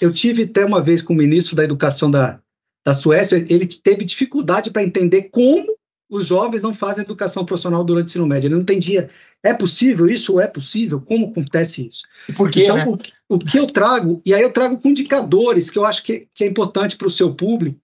eu 0.00 0.12
tive 0.12 0.42
até 0.42 0.64
uma 0.64 0.80
vez 0.80 1.00
com 1.00 1.12
o 1.12 1.16
ministro 1.16 1.56
da 1.56 1.64
Educação 1.64 2.10
da, 2.10 2.40
da 2.84 2.92
Suécia, 2.92 3.36
ele 3.36 3.66
teve 3.66 4.04
dificuldade 4.04 4.70
para 4.70 4.82
entender 4.82 5.30
como 5.30 5.73
os 6.14 6.26
jovens 6.26 6.62
não 6.62 6.72
fazem 6.72 7.02
educação 7.02 7.44
profissional 7.44 7.82
durante 7.82 8.06
o 8.06 8.10
ensino 8.10 8.26
médio. 8.26 8.46
Ele 8.48 8.54
não 8.54 8.62
entendia, 8.62 9.10
é 9.42 9.52
possível 9.52 10.06
isso 10.06 10.34
ou 10.34 10.40
é 10.40 10.46
possível? 10.46 11.00
Como 11.00 11.28
acontece 11.28 11.86
isso? 11.86 12.02
Por 12.36 12.50
quê, 12.50 12.64
então, 12.64 12.76
né? 12.76 12.86
o, 13.28 13.34
o, 13.34 13.38
que 13.38 13.58
eu 13.58 13.66
trago, 13.66 14.22
e 14.24 14.32
aí 14.32 14.42
eu 14.42 14.52
trago 14.52 14.78
com 14.78 14.88
indicadores 14.88 15.70
que 15.70 15.78
eu 15.78 15.84
acho 15.84 16.02
que, 16.02 16.28
que 16.34 16.44
é 16.44 16.46
importante 16.46 16.96
para 16.96 17.06
o 17.06 17.10
seu 17.10 17.34
público, 17.34 17.80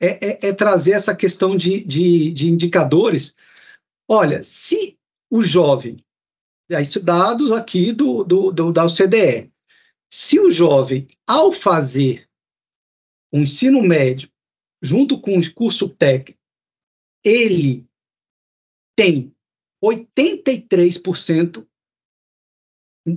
é, 0.00 0.46
é, 0.46 0.48
é 0.48 0.52
trazer 0.52 0.92
essa 0.92 1.14
questão 1.14 1.56
de, 1.56 1.80
de, 1.84 2.32
de, 2.32 2.50
indicadores. 2.50 3.34
Olha, 4.08 4.42
se 4.42 4.98
o 5.30 5.42
jovem, 5.42 5.96
isso 6.70 7.00
dados 7.00 7.52
aqui 7.52 7.92
do, 7.92 8.24
do, 8.24 8.50
do, 8.50 8.72
da 8.72 8.84
OCDE, 8.84 9.50
se 10.12 10.38
o 10.38 10.50
jovem, 10.50 11.06
ao 11.26 11.52
fazer 11.52 12.26
o 13.32 13.38
ensino 13.38 13.82
médio 13.82 14.28
junto 14.80 15.18
com 15.18 15.38
o 15.38 15.54
curso 15.54 15.88
técnico, 15.88 16.43
ele 17.24 17.86
tem 18.96 19.32
83% 19.82 21.66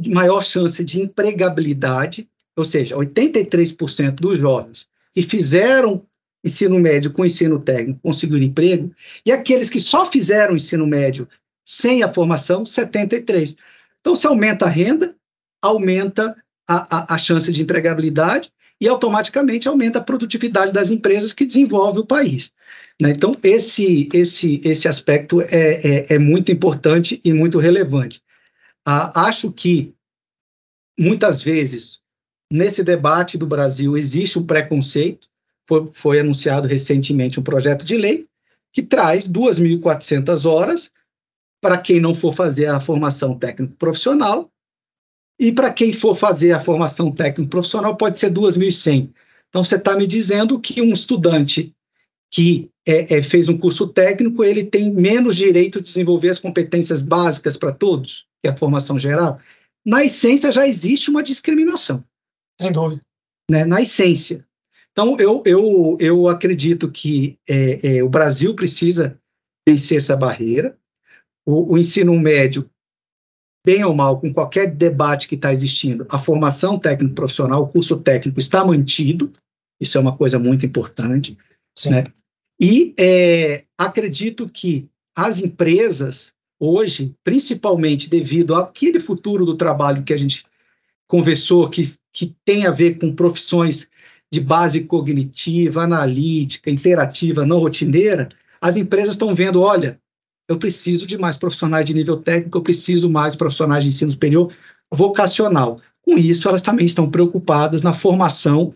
maior 0.08 0.44
chance 0.44 0.84
de 0.84 1.02
empregabilidade, 1.02 2.30
ou 2.56 2.64
seja, 2.64 2.96
83% 2.96 4.16
dos 4.16 4.40
jovens 4.40 4.90
que 5.14 5.22
fizeram 5.22 6.06
ensino 6.44 6.80
médio 6.80 7.12
com 7.12 7.26
ensino 7.26 7.60
técnico 7.60 8.00
conseguiram 8.02 8.44
emprego, 8.44 8.94
e 9.26 9.32
aqueles 9.32 9.70
que 9.70 9.80
só 9.80 10.06
fizeram 10.06 10.56
ensino 10.56 10.86
médio 10.86 11.28
sem 11.66 12.04
a 12.04 12.14
formação, 12.14 12.64
73%. 12.64 13.58
Então, 14.00 14.16
se 14.16 14.26
aumenta 14.28 14.66
a 14.66 14.70
renda, 14.70 15.16
aumenta 15.62 16.36
a, 16.68 17.14
a, 17.14 17.16
a 17.16 17.18
chance 17.18 17.52
de 17.52 17.64
empregabilidade 17.64 18.52
e 18.80 18.88
automaticamente 18.88 19.68
aumenta 19.68 20.00
a 20.00 20.04
produtividade 20.04 20.72
das 20.72 20.92
empresas 20.92 21.34
que 21.34 21.46
desenvolvem 21.46 22.02
o 22.02 22.06
país. 22.06 22.54
Né? 23.00 23.12
Então, 23.12 23.36
esse, 23.44 24.10
esse, 24.14 24.62
esse 24.64 24.88
aspecto 24.88 25.42
é, 25.42 25.48
é, 25.52 26.14
é 26.16 26.20
muito 26.20 26.52
importante 26.52 27.20
e 27.24 27.34
muito 27.34 27.60
relevante. 27.60 28.22
Ah, 28.86 29.28
acho 29.28 29.52
que, 29.52 29.94
muitas 30.98 31.42
vezes, 31.42 32.00
nesse 32.52 32.84
debate 32.84 33.38
do 33.38 33.48
Brasil, 33.48 33.98
existe 33.98 34.40
um 34.40 34.46
preconceito. 34.46 35.28
Foi, 35.68 35.90
foi 35.94 36.20
anunciado 36.20 36.68
recentemente 36.68 37.40
um 37.40 37.44
projeto 37.44 37.84
de 37.84 37.98
lei 37.98 38.26
que 38.72 38.82
traz 38.82 39.28
2.400 39.28 40.46
horas 40.50 40.92
para 41.60 41.78
quem 41.78 42.00
não 42.00 42.14
for 42.14 42.34
fazer 42.34 42.68
a 42.68 42.80
formação 42.80 43.38
técnico 43.38 43.76
profissional 43.76 44.50
e 45.40 45.52
para 45.52 45.72
quem 45.72 45.94
for 45.94 46.16
fazer 46.16 46.52
a 46.52 46.60
formação 46.60 47.12
técnico 47.12 47.50
profissional, 47.50 47.96
pode 47.96 48.20
ser 48.20 48.32
2.100. 48.32 49.10
Então, 49.50 49.64
você 49.64 49.76
está 49.76 49.96
me 49.96 50.08
dizendo 50.08 50.60
que 50.60 50.82
um 50.82 50.94
estudante 50.94 51.74
que 52.32 52.70
é, 52.86 53.18
é, 53.18 53.22
fez 53.22 53.48
um 53.48 53.58
curso 53.58 53.88
técnico, 53.88 54.44
ele 54.44 54.66
tem 54.66 54.92
menos 54.92 55.36
direito 55.36 55.80
de 55.80 55.88
desenvolver 55.88 56.30
as 56.30 56.40
competências 56.40 57.02
básicas 57.02 57.56
para 57.56 57.72
todos, 57.72 58.26
que 58.42 58.48
é 58.48 58.52
a 58.52 58.56
formação 58.56 59.00
geral? 59.00 59.40
Na 59.86 60.04
essência, 60.04 60.52
já 60.52 60.68
existe 60.68 61.10
uma 61.10 61.24
discriminação. 61.24 62.04
Sem 62.60 62.72
dúvida. 62.72 63.02
Né? 63.50 63.64
Na 63.64 63.82
essência. 63.82 64.46
Então, 64.92 65.16
eu, 65.20 65.44
eu, 65.46 65.98
eu 66.00 66.28
acredito 66.28 66.92
que 66.92 67.38
é, 67.48 67.98
é 67.98 68.04
o 68.04 68.10
Brasil 68.10 68.56
precisa 68.56 69.18
vencer 69.66 70.00
essa 70.00 70.18
barreira. 70.18 70.78
O, 71.46 71.74
o 71.74 71.78
ensino 71.78 72.20
médio 72.20 72.70
bem 73.68 73.84
ou 73.84 73.94
mal, 73.94 74.18
com 74.18 74.34
qualquer 74.34 74.72
debate 74.72 75.28
que 75.28 75.36
está 75.36 75.52
existindo, 75.52 76.06
a 76.08 76.18
formação 76.18 76.80
técnico 76.80 77.14
profissional, 77.14 77.64
o 77.64 77.68
curso 77.68 78.00
técnico 78.00 78.40
está 78.40 78.64
mantido, 78.64 79.34
isso 79.78 79.98
é 79.98 80.02
uma 80.02 80.16
coisa 80.16 80.40
muito 80.40 80.66
importante. 80.66 81.38
Né? 81.86 82.06
E 82.58 82.96
é, 82.98 83.66
acredito 83.78 84.48
que 84.48 84.88
as 85.14 85.42
empresas, 85.42 86.34
hoje, 86.58 87.14
principalmente 87.26 88.10
devido 88.10 88.56
àquele 88.56 89.02
futuro 89.02 89.46
do 89.46 89.58
trabalho 89.58 90.02
que 90.02 90.14
a 90.14 90.18
gente 90.18 90.46
conversou, 91.06 91.70
que, 91.70 91.94
que 92.14 92.34
tem 92.46 92.66
a 92.66 92.72
ver 92.72 92.98
com 92.98 93.14
profissões 93.14 93.90
de 94.32 94.40
base 94.40 94.80
cognitiva, 94.86 95.84
analítica, 95.84 96.72
interativa, 96.72 97.46
não 97.46 97.60
rotineira, 97.60 98.30
as 98.62 98.78
empresas 98.78 99.16
estão 99.16 99.36
vendo, 99.36 99.60
olha, 99.60 100.00
eu 100.48 100.58
preciso 100.58 101.06
de 101.06 101.18
mais 101.18 101.38
profissionais 101.38 101.86
de 101.86 101.94
nível 101.94 102.18
técnico, 102.18 102.58
eu 102.58 102.62
preciso 102.62 103.10
mais 103.10 103.36
profissionais 103.36 103.84
de 103.84 103.90
ensino 103.90 104.12
superior 104.12 104.54
vocacional. 104.92 105.82
Com 106.02 106.18
isso, 106.18 106.48
elas 106.48 106.62
também 106.62 106.86
estão 106.86 107.10
preocupadas 107.10 107.84
na 107.84 107.94
formação 107.94 108.74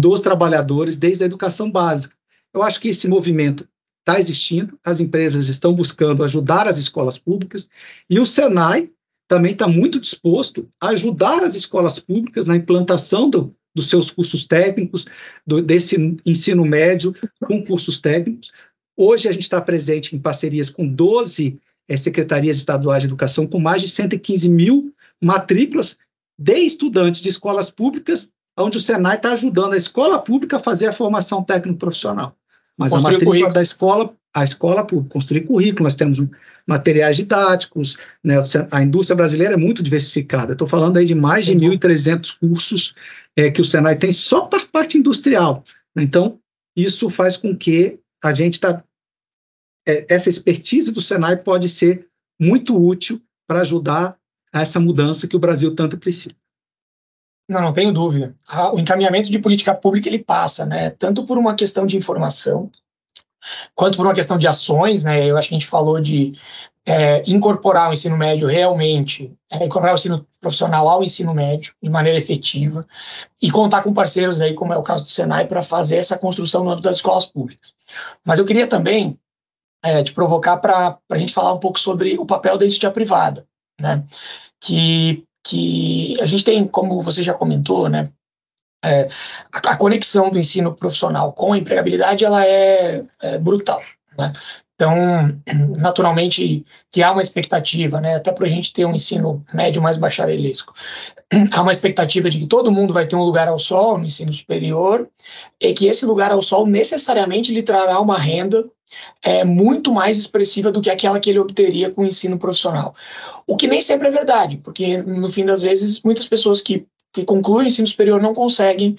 dos 0.00 0.20
trabalhadores 0.20 0.96
desde 0.96 1.22
a 1.22 1.26
educação 1.26 1.70
básica. 1.70 2.16
Eu 2.54 2.62
acho 2.62 2.80
que 2.80 2.88
esse 2.88 3.06
movimento 3.06 3.68
está 4.00 4.18
existindo, 4.18 4.78
as 4.84 5.00
empresas 5.00 5.48
estão 5.48 5.74
buscando 5.74 6.24
ajudar 6.24 6.66
as 6.66 6.76
escolas 6.76 7.18
públicas 7.18 7.68
e 8.10 8.18
o 8.18 8.26
Senai 8.26 8.90
também 9.28 9.52
está 9.52 9.68
muito 9.68 10.00
disposto 10.00 10.68
a 10.80 10.88
ajudar 10.88 11.42
as 11.42 11.54
escolas 11.54 11.98
públicas 11.98 12.46
na 12.46 12.56
implantação 12.56 13.30
do, 13.30 13.54
dos 13.74 13.88
seus 13.88 14.10
cursos 14.10 14.46
técnicos, 14.46 15.06
do, 15.46 15.62
desse 15.62 16.18
ensino 16.26 16.64
médio 16.64 17.14
com 17.40 17.64
cursos 17.64 18.00
técnicos, 18.00 18.52
Hoje 18.96 19.28
a 19.28 19.32
gente 19.32 19.42
está 19.42 19.60
presente 19.60 20.14
em 20.14 20.18
parcerias 20.18 20.68
com 20.68 20.86
12 20.86 21.58
é, 21.88 21.96
secretarias 21.96 22.56
estaduais 22.56 23.02
de 23.02 23.08
educação, 23.08 23.46
com 23.46 23.58
mais 23.58 23.82
de 23.82 23.88
115 23.88 24.48
mil 24.48 24.92
matrículas 25.20 25.98
de 26.38 26.58
estudantes 26.58 27.20
de 27.20 27.28
escolas 27.28 27.70
públicas, 27.70 28.30
onde 28.58 28.76
o 28.76 28.80
Senai 28.80 29.16
está 29.16 29.32
ajudando 29.32 29.74
a 29.74 29.76
escola 29.76 30.18
pública 30.18 30.56
a 30.56 30.60
fazer 30.60 30.88
a 30.88 30.92
formação 30.92 31.42
técnico-profissional. 31.42 32.36
Mas 32.76 32.90
construir 32.90 33.16
a 33.16 33.18
matrícula 33.18 33.52
da 33.52 33.62
escola, 33.62 34.14
a 34.34 34.44
escola 34.44 34.84
pública, 34.84 35.12
construir 35.12 35.42
currículo, 35.42 35.84
nós 35.84 35.94
temos 35.94 36.18
materiais 36.66 37.16
didáticos, 37.16 37.96
né? 38.22 38.34
a 38.70 38.82
indústria 38.82 39.16
brasileira 39.16 39.54
é 39.54 39.56
muito 39.56 39.82
diversificada. 39.82 40.52
Estou 40.52 40.66
falando 40.66 40.96
aí 40.96 41.04
de 41.04 41.14
mais 41.14 41.46
de 41.46 41.54
1.300 41.54 42.38
cursos 42.38 42.94
é, 43.36 43.50
que 43.50 43.60
o 43.60 43.64
Senai 43.64 43.96
tem 43.96 44.12
só 44.12 44.42
para 44.42 44.62
a 44.62 44.66
parte 44.66 44.98
industrial. 44.98 45.62
Então, 45.96 46.38
isso 46.76 47.10
faz 47.10 47.36
com 47.36 47.56
que 47.56 47.98
a 48.22 48.34
gente 48.34 48.54
está. 48.54 48.84
É, 49.86 50.06
essa 50.14 50.30
expertise 50.30 50.92
do 50.92 51.00
Senai 51.00 51.36
pode 51.36 51.68
ser 51.68 52.08
muito 52.40 52.76
útil 52.76 53.20
para 53.46 53.60
ajudar 53.62 54.16
a 54.52 54.60
essa 54.62 54.78
mudança 54.78 55.26
que 55.26 55.36
o 55.36 55.40
Brasil 55.40 55.74
tanto 55.74 55.98
precisa. 55.98 56.34
Não, 57.48 57.60
não 57.60 57.72
tenho 57.72 57.92
dúvida. 57.92 58.36
O 58.72 58.78
encaminhamento 58.78 59.30
de 59.30 59.38
política 59.38 59.74
pública 59.74 60.08
ele 60.08 60.22
passa, 60.22 60.64
né, 60.64 60.90
tanto 60.90 61.24
por 61.26 61.36
uma 61.36 61.54
questão 61.54 61.84
de 61.84 61.96
informação, 61.96 62.70
quanto 63.74 63.96
por 63.96 64.06
uma 64.06 64.14
questão 64.14 64.38
de 64.38 64.46
ações, 64.46 65.04
né? 65.04 65.28
Eu 65.28 65.36
acho 65.36 65.48
que 65.48 65.54
a 65.54 65.58
gente 65.58 65.68
falou 65.68 66.00
de 66.00 66.30
é, 66.86 67.22
incorporar 67.26 67.90
o 67.90 67.92
ensino 67.92 68.16
médio 68.16 68.48
realmente, 68.48 69.32
é, 69.50 69.64
incorporar 69.64 69.94
o 69.94 69.98
ensino 69.98 70.26
profissional 70.40 70.88
ao 70.88 71.02
ensino 71.02 71.32
médio 71.32 71.74
de 71.80 71.88
maneira 71.88 72.18
efetiva 72.18 72.84
e 73.40 73.50
contar 73.50 73.82
com 73.82 73.94
parceiros 73.94 74.40
aí, 74.40 74.54
como 74.54 74.72
é 74.72 74.76
o 74.76 74.82
caso 74.82 75.04
do 75.04 75.10
Senai, 75.10 75.46
para 75.46 75.62
fazer 75.62 75.96
essa 75.96 76.18
construção 76.18 76.64
no 76.64 76.70
âmbito 76.70 76.88
das 76.88 76.96
escolas 76.96 77.24
públicas. 77.24 77.74
Mas 78.24 78.38
eu 78.38 78.44
queria 78.44 78.66
também 78.66 79.18
é, 79.82 80.02
te 80.02 80.12
provocar 80.12 80.56
para 80.56 80.98
a 81.10 81.18
gente 81.18 81.32
falar 81.32 81.52
um 81.52 81.58
pouco 81.58 81.78
sobre 81.78 82.18
o 82.18 82.26
papel 82.26 82.58
da 82.58 82.64
iniciativa 82.64 82.92
privada, 82.92 83.46
né? 83.80 84.04
Que, 84.60 85.24
que 85.44 86.14
a 86.20 86.26
gente 86.26 86.44
tem, 86.44 86.66
como 86.66 87.00
você 87.00 87.22
já 87.22 87.34
comentou, 87.34 87.88
né? 87.88 88.08
É, 88.84 89.08
a, 89.52 89.58
a, 89.58 89.76
conexão 89.76 90.28
do 90.30 90.38
ensino 90.38 90.74
profissional 90.74 91.32
com 91.32 91.52
a 91.52 91.58
empregabilidade 91.58 92.24
ela 92.24 92.44
é, 92.44 93.04
é 93.20 93.38
brutal. 93.38 93.80
Né? 94.18 94.32
Então, 94.74 95.40
naturalmente, 95.78 96.64
que 96.90 97.02
há 97.02 97.12
uma 97.12 97.22
expectativa, 97.22 98.00
né, 98.00 98.16
até 98.16 98.32
para 98.32 98.46
a 98.46 98.48
gente 98.48 98.72
ter 98.72 98.84
um 98.84 98.94
ensino 98.94 99.44
médio 99.52 99.82
mais 99.82 99.96
bacharelesco, 99.96 100.74
há 101.52 101.62
uma 101.62 101.72
expectativa 101.72 102.28
de 102.30 102.40
que 102.40 102.46
todo 102.46 102.72
mundo 102.72 102.92
vai 102.92 103.06
ter 103.06 103.16
um 103.16 103.22
lugar 103.22 103.48
ao 103.48 103.58
sol 103.58 103.98
no 103.98 104.06
ensino 104.06 104.32
superior 104.32 105.08
e 105.60 105.72
que 105.72 105.86
esse 105.86 106.04
lugar 106.04 106.30
ao 106.30 106.42
sol 106.42 106.66
necessariamente 106.66 107.52
lhe 107.52 107.62
trará 107.62 108.00
uma 108.00 108.18
renda 108.18 108.64
é, 109.22 109.44
muito 109.44 109.92
mais 109.92 110.18
expressiva 110.18 110.70
do 110.70 110.80
que 110.80 110.90
aquela 110.90 111.20
que 111.20 111.30
ele 111.30 111.38
obteria 111.38 111.90
com 111.90 112.02
o 112.02 112.06
ensino 112.06 112.38
profissional. 112.38 112.94
O 113.46 113.56
que 113.56 113.68
nem 113.68 113.80
sempre 113.80 114.08
é 114.08 114.10
verdade, 114.10 114.58
porque 114.58 114.98
no 114.98 115.28
fim 115.30 115.44
das 115.44 115.62
vezes, 115.62 116.02
muitas 116.02 116.26
pessoas 116.26 116.60
que, 116.60 116.86
que 117.12 117.24
concluem 117.24 117.66
o 117.66 117.68
ensino 117.68 117.86
superior 117.86 118.20
não 118.20 118.34
conseguem 118.34 118.96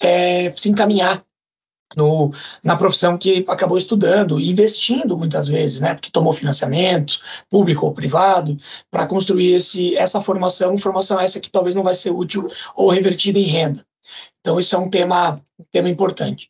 é, 0.00 0.50
se 0.52 0.68
encaminhar 0.68 1.24
no, 1.94 2.30
na 2.62 2.76
profissão 2.76 3.16
que 3.16 3.44
acabou 3.48 3.78
estudando, 3.78 4.40
investindo 4.40 5.16
muitas 5.16 5.46
vezes, 5.46 5.80
né, 5.80 5.94
porque 5.94 6.10
tomou 6.10 6.32
financiamento, 6.32 7.18
público 7.48 7.86
ou 7.86 7.92
privado, 7.92 8.56
para 8.90 9.06
construir 9.06 9.54
esse, 9.54 9.96
essa 9.96 10.20
formação, 10.20 10.76
formação 10.78 11.20
essa 11.20 11.40
que 11.40 11.50
talvez 11.50 11.74
não 11.74 11.82
vai 11.82 11.94
ser 11.94 12.10
útil 12.10 12.50
ou 12.74 12.90
revertida 12.90 13.38
em 13.38 13.44
renda. 13.44 13.84
Então, 14.40 14.58
isso 14.58 14.74
é 14.74 14.78
um 14.78 14.88
tema, 14.88 15.34
um 15.58 15.64
tema 15.72 15.88
importante. 15.88 16.48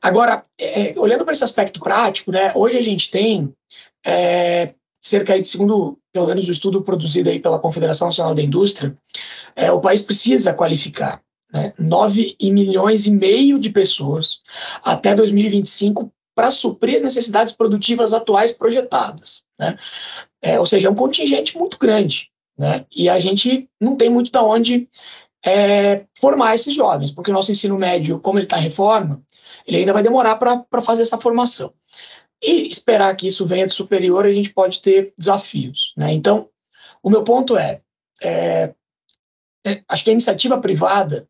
Agora, 0.00 0.42
é, 0.58 0.94
olhando 0.96 1.24
para 1.24 1.32
esse 1.34 1.44
aspecto 1.44 1.80
prático, 1.80 2.32
né, 2.32 2.52
hoje 2.54 2.78
a 2.78 2.82
gente 2.82 3.10
tem 3.10 3.52
é, 4.04 4.66
cerca 5.00 5.38
de, 5.38 5.46
segundo 5.46 5.98
pelo 6.12 6.26
menos 6.26 6.48
o 6.48 6.50
estudo 6.50 6.82
produzido 6.82 7.28
aí 7.28 7.38
pela 7.38 7.58
Confederação 7.58 8.08
Nacional 8.08 8.34
da 8.34 8.42
Indústria, 8.42 8.96
é, 9.54 9.70
o 9.70 9.80
país 9.80 10.00
precisa 10.00 10.54
qualificar 10.54 11.20
né, 11.54 11.72
9 11.78 12.36
milhões 12.42 13.06
e 13.06 13.12
meio 13.12 13.60
de 13.60 13.70
pessoas 13.70 14.40
até 14.82 15.14
2025 15.14 16.12
para 16.34 16.50
suprir 16.50 16.96
as 16.96 17.02
necessidades 17.02 17.52
produtivas 17.52 18.12
atuais 18.12 18.50
projetadas. 18.50 19.44
Né? 19.56 19.78
É, 20.42 20.58
ou 20.58 20.66
seja, 20.66 20.88
é 20.88 20.90
um 20.90 20.96
contingente 20.96 21.56
muito 21.56 21.78
grande. 21.78 22.30
Né? 22.58 22.84
E 22.94 23.08
a 23.08 23.20
gente 23.20 23.68
não 23.80 23.96
tem 23.96 24.10
muito 24.10 24.32
de 24.32 24.38
onde 24.38 24.88
é, 25.46 26.04
formar 26.18 26.56
esses 26.56 26.74
jovens, 26.74 27.12
porque 27.12 27.30
o 27.30 27.34
nosso 27.34 27.52
ensino 27.52 27.78
médio, 27.78 28.18
como 28.18 28.38
ele 28.38 28.46
está 28.46 28.58
em 28.58 28.62
reforma, 28.62 29.22
ele 29.64 29.76
ainda 29.78 29.92
vai 29.92 30.02
demorar 30.02 30.36
para 30.36 30.82
fazer 30.82 31.02
essa 31.02 31.20
formação. 31.20 31.72
E 32.42 32.66
esperar 32.68 33.14
que 33.16 33.28
isso 33.28 33.46
venha 33.46 33.66
de 33.66 33.72
superior, 33.72 34.24
a 34.24 34.32
gente 34.32 34.52
pode 34.52 34.80
ter 34.82 35.14
desafios. 35.16 35.94
Né? 35.96 36.12
Então, 36.12 36.48
o 37.00 37.08
meu 37.08 37.22
ponto 37.22 37.56
é, 37.56 37.80
é, 38.20 38.74
é 39.64 39.82
acho 39.88 40.02
que 40.02 40.10
a 40.10 40.12
iniciativa 40.12 40.58
privada 40.58 41.28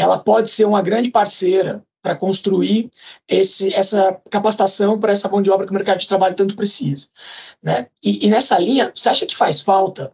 ela 0.00 0.18
pode 0.18 0.50
ser 0.50 0.64
uma 0.64 0.82
grande 0.82 1.10
parceira 1.10 1.84
para 2.02 2.16
construir 2.16 2.90
esse, 3.28 3.72
essa 3.74 4.18
capacitação 4.30 4.98
para 4.98 5.12
essa 5.12 5.28
mão 5.28 5.42
de 5.42 5.50
obra 5.50 5.66
que 5.66 5.72
o 5.72 5.74
mercado 5.74 5.98
de 5.98 6.08
trabalho 6.08 6.34
tanto 6.34 6.56
precisa. 6.56 7.08
Né? 7.62 7.88
E, 8.02 8.26
e 8.26 8.30
nessa 8.30 8.58
linha, 8.58 8.90
você 8.94 9.08
acha 9.08 9.26
que 9.26 9.36
faz 9.36 9.60
falta 9.60 10.10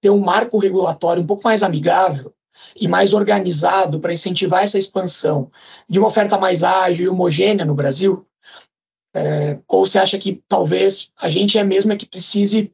ter 0.00 0.10
um 0.10 0.18
marco 0.18 0.58
regulatório 0.58 1.22
um 1.22 1.26
pouco 1.26 1.44
mais 1.44 1.62
amigável 1.62 2.32
e 2.74 2.88
mais 2.88 3.14
organizado 3.14 4.00
para 4.00 4.12
incentivar 4.12 4.64
essa 4.64 4.78
expansão 4.78 5.50
de 5.88 5.98
uma 5.98 6.08
oferta 6.08 6.36
mais 6.36 6.64
ágil 6.64 7.06
e 7.06 7.08
homogênea 7.08 7.64
no 7.64 7.74
Brasil? 7.74 8.26
É, 9.14 9.58
ou 9.66 9.86
você 9.86 9.98
acha 9.98 10.18
que 10.18 10.42
talvez 10.48 11.12
a 11.16 11.28
gente 11.28 11.56
é 11.56 11.64
mesmo 11.64 11.96
que 11.96 12.06
precise 12.06 12.72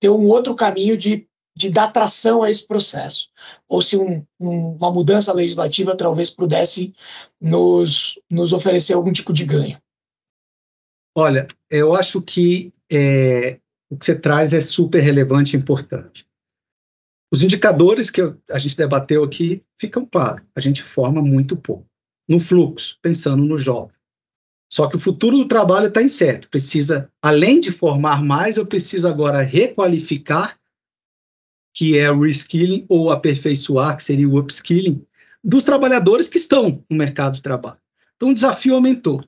ter 0.00 0.08
um 0.08 0.28
outro 0.28 0.54
caminho 0.54 0.96
de 0.96 1.26
de 1.56 1.70
dar 1.70 1.88
tração 1.88 2.42
a 2.42 2.50
esse 2.50 2.66
processo, 2.66 3.28
ou 3.68 3.80
se 3.80 3.96
um, 3.96 4.26
um, 4.40 4.76
uma 4.76 4.90
mudança 4.90 5.32
legislativa 5.32 5.96
talvez 5.96 6.28
pudesse 6.28 6.92
nos, 7.40 8.18
nos 8.30 8.52
oferecer 8.52 8.94
algum 8.94 9.12
tipo 9.12 9.32
de 9.32 9.44
ganho. 9.44 9.78
Olha, 11.16 11.46
eu 11.70 11.94
acho 11.94 12.20
que 12.20 12.72
é, 12.90 13.60
o 13.88 13.96
que 13.96 14.04
você 14.04 14.18
traz 14.18 14.52
é 14.52 14.60
super 14.60 15.00
relevante 15.00 15.56
e 15.56 15.60
importante. 15.60 16.26
Os 17.32 17.42
indicadores 17.42 18.10
que 18.10 18.20
a 18.50 18.58
gente 18.58 18.76
debateu 18.76 19.22
aqui 19.22 19.62
ficam 19.80 20.04
claros. 20.04 20.44
A 20.54 20.60
gente 20.60 20.82
forma 20.82 21.22
muito 21.22 21.56
pouco. 21.56 21.86
No 22.28 22.40
fluxo, 22.40 22.98
pensando 23.02 23.44
no 23.44 23.58
jovem. 23.58 23.94
Só 24.72 24.88
que 24.88 24.96
o 24.96 25.00
futuro 25.00 25.36
do 25.36 25.48
trabalho 25.48 25.86
está 25.86 26.02
incerto. 26.02 26.48
Precisa, 26.48 27.10
além 27.22 27.60
de 27.60 27.70
formar 27.70 28.24
mais, 28.24 28.56
eu 28.56 28.66
preciso 28.66 29.06
agora 29.06 29.42
requalificar 29.42 30.58
que 31.74 31.98
é 31.98 32.10
o 32.10 32.20
reskilling 32.20 32.86
ou 32.88 33.10
aperfeiçoar, 33.10 33.96
que 33.96 34.04
seria 34.04 34.28
o 34.28 34.38
upskilling, 34.38 35.04
dos 35.42 35.64
trabalhadores 35.64 36.28
que 36.28 36.38
estão 36.38 36.84
no 36.88 36.96
mercado 36.96 37.34
de 37.34 37.42
trabalho. 37.42 37.78
Então, 38.16 38.30
o 38.30 38.34
desafio 38.34 38.74
aumentou. 38.74 39.22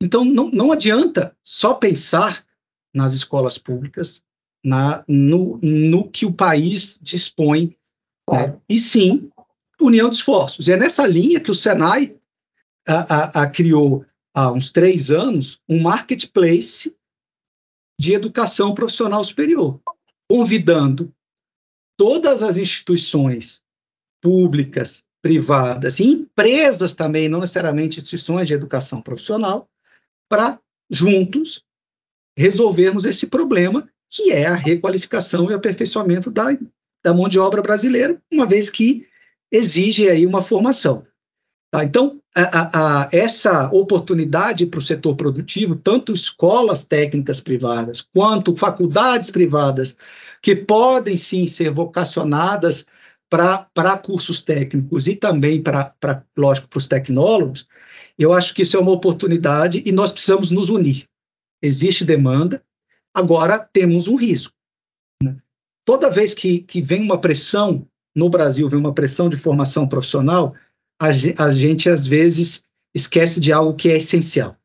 Então, 0.00 0.24
não, 0.24 0.50
não 0.50 0.70
adianta 0.70 1.34
só 1.42 1.74
pensar 1.74 2.44
nas 2.94 3.14
escolas 3.14 3.58
públicas, 3.58 4.22
na, 4.64 5.02
no, 5.08 5.58
no 5.62 6.08
que 6.08 6.26
o 6.26 6.32
país 6.32 6.98
dispõe, 7.02 7.74
né? 8.30 8.56
e 8.68 8.78
sim 8.78 9.30
união 9.80 10.10
de 10.10 10.16
esforços. 10.16 10.68
E 10.68 10.72
é 10.72 10.76
nessa 10.76 11.06
linha 11.06 11.40
que 11.40 11.50
o 11.50 11.54
Senai 11.54 12.16
a, 12.86 13.40
a, 13.40 13.42
a 13.42 13.50
criou 13.50 14.04
há 14.34 14.50
uns 14.52 14.70
três 14.70 15.10
anos 15.10 15.60
um 15.68 15.80
marketplace 15.80 16.94
de 17.98 18.14
educação 18.14 18.74
profissional 18.74 19.22
superior, 19.24 19.80
convidando 20.28 21.12
todas 21.98 22.42
as 22.42 22.56
instituições 22.56 23.60
públicas, 24.22 25.04
privadas 25.20 25.98
e 25.98 26.04
empresas 26.04 26.94
também, 26.94 27.28
não 27.28 27.40
necessariamente 27.40 27.98
instituições 27.98 28.46
de 28.46 28.54
educação 28.54 29.02
profissional, 29.02 29.68
para 30.30 30.60
juntos 30.88 31.62
resolvermos 32.36 33.04
esse 33.04 33.26
problema 33.26 33.88
que 34.08 34.30
é 34.30 34.46
a 34.46 34.54
requalificação 34.54 35.50
e 35.50 35.54
aperfeiçoamento 35.54 36.30
da, 36.30 36.56
da 37.04 37.12
mão 37.12 37.28
de 37.28 37.38
obra 37.38 37.60
brasileira, 37.60 38.22
uma 38.32 38.46
vez 38.46 38.70
que 38.70 39.06
exige 39.50 40.08
aí 40.08 40.24
uma 40.24 40.40
formação. 40.40 41.04
Tá? 41.70 41.84
Então, 41.84 42.20
a, 42.34 43.02
a, 43.02 43.08
essa 43.12 43.68
oportunidade 43.72 44.64
para 44.66 44.78
o 44.78 44.82
setor 44.82 45.16
produtivo, 45.16 45.76
tanto 45.76 46.14
escolas 46.14 46.84
técnicas 46.84 47.40
privadas 47.40 48.00
quanto 48.00 48.56
faculdades 48.56 49.30
privadas 49.30 49.96
que 50.42 50.54
podem 50.54 51.16
sim 51.16 51.46
ser 51.46 51.70
vocacionadas 51.70 52.86
para 53.28 53.98
cursos 53.98 54.42
técnicos 54.42 55.06
e 55.06 55.14
também 55.14 55.62
para, 55.62 55.94
lógico, 56.36 56.68
para 56.68 56.78
os 56.78 56.86
tecnólogos, 56.86 57.68
eu 58.18 58.32
acho 58.32 58.54
que 58.54 58.62
isso 58.62 58.76
é 58.76 58.80
uma 58.80 58.92
oportunidade 58.92 59.82
e 59.84 59.92
nós 59.92 60.10
precisamos 60.10 60.50
nos 60.50 60.70
unir. 60.70 61.08
Existe 61.62 62.04
demanda, 62.04 62.62
agora 63.14 63.58
temos 63.58 64.08
um 64.08 64.16
risco. 64.16 64.52
Né? 65.22 65.36
Toda 65.84 66.10
vez 66.10 66.34
que, 66.34 66.60
que 66.60 66.80
vem 66.80 67.02
uma 67.02 67.20
pressão, 67.20 67.86
no 68.14 68.28
Brasil 68.30 68.68
vem 68.68 68.78
uma 68.78 68.94
pressão 68.94 69.28
de 69.28 69.36
formação 69.36 69.86
profissional, 69.86 70.54
a, 71.00 71.08
a 71.08 71.50
gente 71.50 71.88
às 71.88 72.06
vezes 72.06 72.64
esquece 72.94 73.38
de 73.40 73.52
algo 73.52 73.76
que 73.76 73.90
é 73.90 73.98
essencial. 73.98 74.56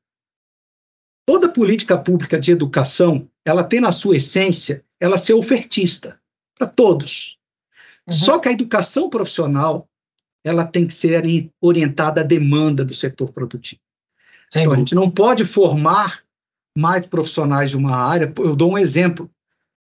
Toda 1.25 1.49
política 1.49 1.97
pública 1.97 2.39
de 2.39 2.51
educação, 2.51 3.29
ela 3.45 3.63
tem 3.63 3.79
na 3.79 3.91
sua 3.91 4.17
essência 4.17 4.83
ela 4.99 5.17
ser 5.17 5.33
ofertista 5.33 6.19
para 6.57 6.67
todos. 6.67 7.37
Uhum. 8.07 8.13
Só 8.13 8.39
que 8.39 8.49
a 8.49 8.51
educação 8.51 9.09
profissional 9.09 9.87
ela 10.43 10.65
tem 10.65 10.85
que 10.85 10.93
ser 10.93 11.51
orientada 11.61 12.21
à 12.21 12.23
demanda 12.23 12.83
do 12.83 12.93
setor 12.93 13.31
produtivo. 13.31 13.81
Então, 14.55 14.73
a 14.73 14.75
gente 14.75 14.93
não 14.93 15.09
pode 15.09 15.45
formar 15.45 16.23
mais 16.77 17.05
profissionais 17.05 17.69
de 17.69 17.77
uma 17.77 17.95
área. 17.95 18.31
Eu 18.37 18.55
dou 18.55 18.71
um 18.71 18.77
exemplo. 18.77 19.29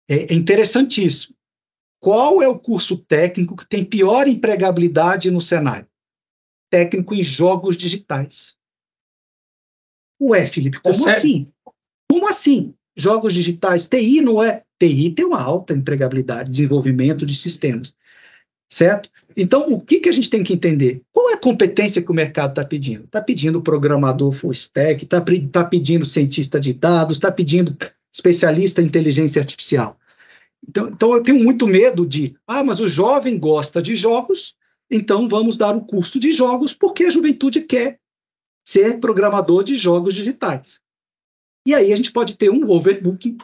é, 0.09 0.33
é 0.33 0.33
interessantíssimo. 0.33 1.35
Qual 1.99 2.41
é 2.41 2.47
o 2.47 2.59
curso 2.59 2.97
técnico 2.97 3.55
que 3.55 3.67
tem 3.67 3.83
pior 3.83 4.27
empregabilidade 4.27 5.31
no 5.31 5.41
cenário? 5.41 5.87
Técnico 6.69 7.15
em 7.15 7.23
jogos 7.23 7.75
digitais. 7.75 8.55
Ué, 10.21 10.45
Felipe, 10.47 10.79
como 10.79 11.09
é 11.09 11.13
assim? 11.13 11.51
Como 12.09 12.27
assim? 12.27 12.75
Jogos 12.97 13.31
digitais, 13.33 13.88
TI 13.88 14.21
não 14.21 14.41
é. 14.41 14.63
TI 14.79 15.12
tem 15.12 15.25
uma 15.25 15.41
alta 15.41 15.73
empregabilidade, 15.73 16.49
desenvolvimento 16.49 17.25
de 17.25 17.36
sistemas. 17.36 17.95
Certo? 18.69 19.10
Então, 19.36 19.67
o 19.69 19.79
que, 19.79 19.99
que 19.99 20.10
a 20.10 20.12
gente 20.12 20.29
tem 20.29 20.43
que 20.43 20.51
entender? 20.51 21.01
Qual 21.13 21.29
é 21.29 21.33
a 21.36 21.39
competência 21.39 22.01
que 22.01 22.12
o 22.12 22.13
mercado 22.13 22.49
está 22.49 22.65
pedindo? 22.65 23.05
Está 23.05 23.21
pedindo 23.21 23.62
programador 23.62 24.31
full 24.31 24.51
stack, 24.51 25.03
está 25.03 25.23
tá 25.51 25.63
pedindo 25.63 26.05
cientista 26.05 26.60
de 26.60 26.73
dados, 26.73 27.17
está 27.17 27.31
pedindo 27.31 27.77
especialista 28.12 28.81
em 28.81 28.86
inteligência 28.86 29.39
artificial. 29.39 29.97
Então, 30.67 30.89
então, 30.89 31.13
eu 31.13 31.23
tenho 31.23 31.41
muito 31.41 31.67
medo 31.67 32.05
de, 32.05 32.36
ah, 32.47 32.63
mas 32.63 32.79
o 32.79 32.88
jovem 32.88 33.38
gosta 33.38 33.81
de 33.81 33.95
jogos, 33.95 34.55
então 34.89 35.29
vamos 35.29 35.55
dar 35.55 35.75
o 35.75 35.86
curso 35.86 36.19
de 36.19 36.31
jogos 36.31 36.73
porque 36.73 37.05
a 37.05 37.12
juventude 37.12 37.62
quer 37.62 37.99
ser 38.65 38.99
programador 38.99 39.63
de 39.63 39.75
jogos 39.75 40.15
digitais. 40.15 40.79
E 41.67 41.75
aí 41.75 41.91
a 41.91 41.95
gente 41.97 42.13
pode 42.13 42.38
ter 42.38 42.49
um 42.49 42.69
overbooking 42.69 43.38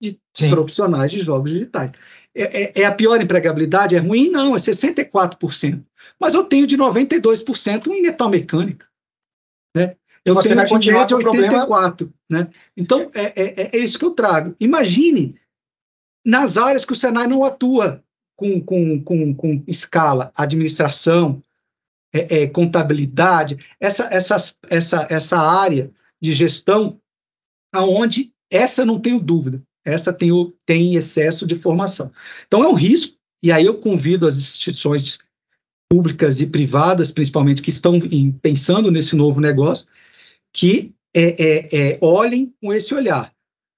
de 0.00 0.16
Sim. 0.32 0.50
profissionais 0.50 1.10
de 1.10 1.18
jogos 1.18 1.50
digitais. 1.50 1.90
É, 2.32 2.62
é, 2.62 2.82
é, 2.82 2.84
a 2.84 2.92
pior 2.92 3.20
empregabilidade? 3.20 3.96
É 3.96 3.98
ruim? 3.98 4.30
Não, 4.30 4.54
é 4.54 4.58
64%. 4.60 5.82
Mas 6.20 6.34
eu 6.34 6.44
tenho 6.44 6.64
de 6.64 6.78
92% 6.78 7.88
em 7.88 8.02
metal 8.02 8.30
mecânica. 8.30 8.86
Né? 9.74 9.96
Eu 10.24 10.34
Você 10.34 10.50
tenho 10.50 10.60
vai 10.60 10.68
continuar 10.68 11.06
de 11.06 11.16
84%. 11.16 12.08
Né? 12.30 12.48
Então, 12.76 13.10
é, 13.12 13.32
é, 13.34 13.76
é, 13.76 13.78
isso 13.78 13.98
que 13.98 14.04
eu 14.04 14.12
trago. 14.12 14.54
Imagine 14.60 15.34
nas 16.24 16.56
áreas 16.56 16.84
que 16.84 16.92
o 16.92 16.96
Senai 16.96 17.26
não 17.26 17.42
atua 17.42 18.00
com, 18.36 18.60
com, 18.60 19.02
com, 19.02 19.34
com 19.34 19.64
escala, 19.66 20.30
administração, 20.36 21.42
é, 22.12 22.42
é, 22.42 22.46
contabilidade, 22.46 23.58
essa, 23.80 24.04
essa, 24.04 24.36
essa, 24.70 25.06
essa 25.10 25.36
área 25.36 25.90
de 26.20 26.32
gestão, 26.32 27.00
aonde 27.72 28.32
essa 28.50 28.84
não 28.84 29.00
tenho 29.00 29.20
dúvida, 29.20 29.62
essa 29.84 30.12
tem, 30.12 30.30
tem 30.64 30.94
excesso 30.94 31.46
de 31.46 31.54
formação. 31.54 32.12
Então 32.46 32.64
é 32.64 32.68
um 32.68 32.74
risco, 32.74 33.16
e 33.42 33.52
aí 33.52 33.64
eu 33.64 33.78
convido 33.78 34.26
as 34.26 34.36
instituições 34.36 35.18
públicas 35.88 36.40
e 36.40 36.46
privadas, 36.46 37.12
principalmente, 37.12 37.62
que 37.62 37.70
estão 37.70 37.96
em, 37.96 38.32
pensando 38.32 38.90
nesse 38.90 39.14
novo 39.14 39.40
negócio, 39.40 39.86
que 40.52 40.92
é, 41.14 41.22
é, 41.22 41.68
é, 41.72 41.98
olhem 42.00 42.52
com 42.60 42.72
esse 42.72 42.94
olhar. 42.94 43.32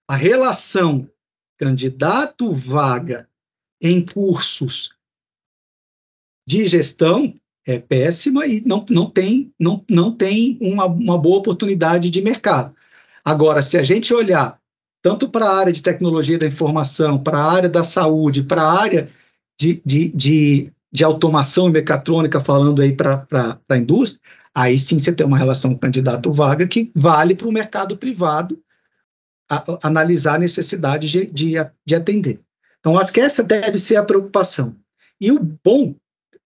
A 0.08 0.16
relação 0.16 1.08
candidato 1.58 2.52
vaga 2.52 3.28
em 3.80 4.04
cursos 4.04 4.94
de 6.46 6.64
gestão 6.64 7.34
é 7.66 7.78
péssima 7.78 8.46
e 8.46 8.62
não, 8.62 8.86
não 8.88 9.10
tem, 9.10 9.52
não, 9.58 9.84
não 9.88 10.16
tem 10.16 10.56
uma, 10.60 10.86
uma 10.86 11.18
boa 11.18 11.38
oportunidade 11.38 12.08
de 12.08 12.22
mercado. 12.22 12.74
Agora, 13.28 13.60
se 13.60 13.76
a 13.76 13.82
gente 13.82 14.14
olhar 14.14 14.58
tanto 15.02 15.28
para 15.28 15.44
a 15.44 15.54
área 15.54 15.70
de 15.70 15.82
tecnologia 15.82 16.38
da 16.38 16.46
informação, 16.46 17.22
para 17.22 17.36
a 17.36 17.52
área 17.52 17.68
da 17.68 17.84
saúde, 17.84 18.42
para 18.42 18.62
a 18.62 18.80
área 18.80 19.10
de, 19.60 19.82
de, 19.84 20.08
de, 20.08 20.72
de, 20.90 21.04
automação 21.04 21.68
e 21.68 21.72
mecatrônica, 21.72 22.40
falando 22.40 22.80
aí 22.80 22.96
para 22.96 23.26
a 23.68 23.76
indústria, 23.76 24.22
aí 24.54 24.78
sim 24.78 24.98
você 24.98 25.12
tem 25.12 25.26
uma 25.26 25.36
relação 25.36 25.76
candidato-vaga 25.76 26.66
que 26.66 26.90
vale 26.94 27.34
para 27.34 27.46
o 27.46 27.52
mercado 27.52 27.98
privado 27.98 28.58
a, 29.46 29.62
analisar 29.86 30.36
a 30.36 30.38
necessidade 30.38 31.06
de, 31.10 31.26
de, 31.26 31.52
de 31.84 31.94
atender. 31.94 32.40
Então, 32.80 32.98
acho 32.98 33.12
que 33.12 33.20
essa 33.20 33.44
deve 33.44 33.76
ser 33.76 33.96
a 33.96 34.04
preocupação. 34.04 34.74
E 35.20 35.30
o 35.30 35.38
bom, 35.38 35.94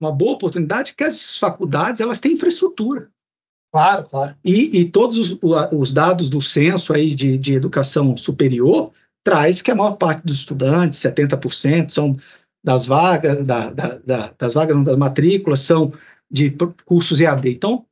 uma 0.01 0.11
boa 0.11 0.33
oportunidade 0.33 0.91
é 0.91 0.95
que 0.97 1.05
as 1.05 1.39
faculdades 1.39 2.01
elas 2.01 2.19
têm 2.19 2.33
infraestrutura. 2.33 3.09
Claro, 3.73 4.05
claro. 4.05 4.37
E, 4.45 4.81
e 4.81 4.85
todos 4.85 5.19
os, 5.19 5.39
os, 5.73 5.93
dados 5.95 6.29
do 6.29 6.43
censo 6.43 6.93
aí 6.93 7.15
de, 7.15 7.39
de, 7.39 7.55
educação 7.55 8.15
superior 8.19 8.93
traz 9.25 9.63
que 9.63 9.71
a 9.71 9.75
maior 9.75 9.93
parte 9.93 10.27
dos 10.27 10.37
estudantes, 10.37 11.01
70%, 11.01 11.89
são 11.89 12.19
das 12.63 12.85
vagas, 12.85 13.43
da, 13.45 13.71
da, 13.71 13.99
da, 13.99 14.35
das 14.39 14.53
vagas, 14.53 14.77
não, 14.77 14.85
das 14.85 14.97
matrículas, 14.97 15.61
são 15.61 15.93
de 16.31 16.55
cursos 16.85 17.19
EAD. 17.19 17.51
Então, 17.51 17.87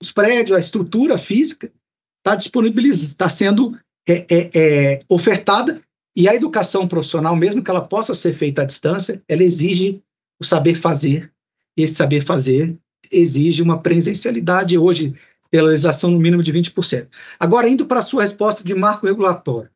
os 0.00 0.12
prédios, 0.12 0.56
a 0.56 0.60
estrutura 0.60 1.18
física 1.18 1.72
está 2.18 2.36
disponibilizada, 2.36 3.06
está 3.06 3.28
sendo 3.28 3.76
é, 4.08 4.26
é, 4.30 4.50
é, 4.54 5.02
ofertada 5.08 5.82
e 6.14 6.28
a 6.28 6.34
educação 6.34 6.86
profissional, 6.86 7.34
mesmo 7.34 7.62
que 7.62 7.70
ela 7.70 7.86
possa 7.86 8.14
ser 8.14 8.32
feita 8.32 8.62
à 8.62 8.64
distância, 8.64 9.20
ela 9.28 9.42
exige 9.42 10.00
o 10.40 10.44
saber 10.44 10.76
fazer. 10.76 11.32
E 11.76 11.82
esse 11.82 11.94
saber 11.94 12.24
fazer 12.24 12.78
exige 13.10 13.62
uma 13.62 13.80
presencialidade 13.80 14.76
hoje 14.76 15.14
pela 15.50 15.68
legislação 15.68 16.10
no 16.10 16.18
mínimo 16.18 16.42
de 16.42 16.52
20%. 16.52 17.08
Agora, 17.38 17.68
indo 17.68 17.86
para 17.86 18.00
a 18.00 18.02
sua 18.02 18.22
resposta 18.22 18.64
de 18.64 18.74
marco 18.74 19.06
regulatório. 19.06 19.70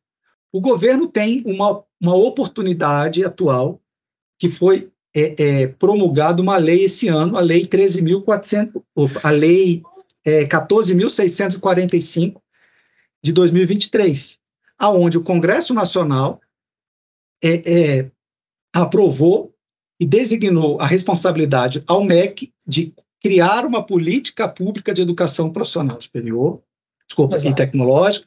O 0.52 0.60
governo 0.60 1.06
tem 1.06 1.42
uma, 1.46 1.82
uma 2.00 2.14
oportunidade 2.16 3.24
atual 3.24 3.80
que 4.38 4.48
foi 4.48 4.90
é, 5.14 5.42
é, 5.42 5.66
promulgada 5.66 6.42
uma 6.42 6.56
lei 6.56 6.84
esse 6.84 7.08
ano, 7.08 7.36
a 7.36 7.40
lei 7.40 7.66
13.400, 7.66 8.82
a 9.22 9.30
lei 9.30 9.82
é, 10.24 10.44
14.645 10.46 12.40
de 13.22 13.32
2023, 13.32 14.38
aonde 14.78 15.18
o 15.18 15.22
Congresso 15.22 15.74
Nacional 15.74 16.40
é, 17.42 17.98
é, 18.00 18.10
aprovou 18.72 19.54
e 19.98 20.06
designou 20.06 20.80
a 20.80 20.86
responsabilidade 20.86 21.82
ao 21.86 22.02
MEC 22.02 22.52
de 22.66 22.94
criar 23.22 23.66
uma 23.66 23.84
política 23.84 24.48
pública 24.48 24.92
de 24.94 25.02
educação 25.02 25.52
profissional 25.52 26.00
superior, 26.00 26.62
desculpa, 27.06 27.36
Exato. 27.36 27.52
e 27.52 27.56
tecnológica, 27.56 28.26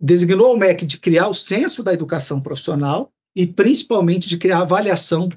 designou 0.00 0.48
ao 0.48 0.56
MEC 0.56 0.84
de 0.84 0.98
criar 0.98 1.28
o 1.28 1.34
censo 1.34 1.82
da 1.82 1.92
educação 1.92 2.40
profissional 2.40 3.12
e 3.34 3.46
principalmente 3.46 4.28
de 4.28 4.36
criar 4.36 4.58
a 4.58 4.62
avaliação 4.62 5.28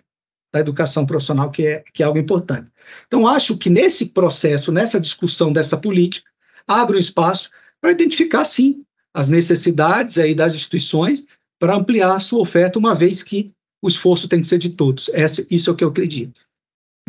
da 0.51 0.59
educação 0.59 1.05
profissional, 1.05 1.51
que 1.51 1.65
é, 1.65 1.83
que 1.93 2.01
é 2.01 2.05
algo 2.05 2.17
importante. 2.17 2.69
Então, 3.07 3.27
acho 3.27 3.57
que 3.57 3.69
nesse 3.69 4.07
processo, 4.07 4.71
nessa 4.71 4.99
discussão 4.99 5.53
dessa 5.53 5.77
política, 5.77 6.29
abre 6.67 6.97
um 6.97 6.99
espaço 6.99 7.49
para 7.79 7.91
identificar, 7.91 8.45
sim, 8.45 8.83
as 9.13 9.29
necessidades 9.29 10.17
aí 10.17 10.33
das 10.33 10.53
instituições 10.53 11.25
para 11.59 11.75
ampliar 11.75 12.15
a 12.15 12.19
sua 12.19 12.39
oferta, 12.39 12.79
uma 12.79 12.95
vez 12.95 13.21
que 13.21 13.51
o 13.81 13.87
esforço 13.87 14.27
tem 14.27 14.41
que 14.41 14.47
ser 14.47 14.57
de 14.57 14.69
todos. 14.69 15.09
Essa, 15.13 15.45
isso 15.49 15.69
é 15.69 15.73
o 15.73 15.75
que 15.75 15.83
eu 15.83 15.89
acredito. 15.89 16.41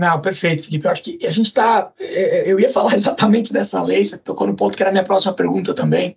Não, 0.01 0.19
perfeito, 0.19 0.65
Felipe. 0.65 0.87
Eu 0.87 0.91
acho 0.91 1.03
que 1.03 1.27
a 1.27 1.31
gente 1.31 1.45
está. 1.45 1.93
É, 2.01 2.51
eu 2.51 2.59
ia 2.59 2.71
falar 2.73 2.95
exatamente 2.95 3.53
dessa 3.53 3.83
lei, 3.83 4.03
você 4.03 4.17
tocou 4.17 4.47
no 4.47 4.57
ponto 4.57 4.75
que 4.75 4.83
era 4.83 4.89
a 4.89 4.93
minha 4.93 5.05
próxima 5.05 5.35
pergunta 5.35 5.75
também. 5.75 6.17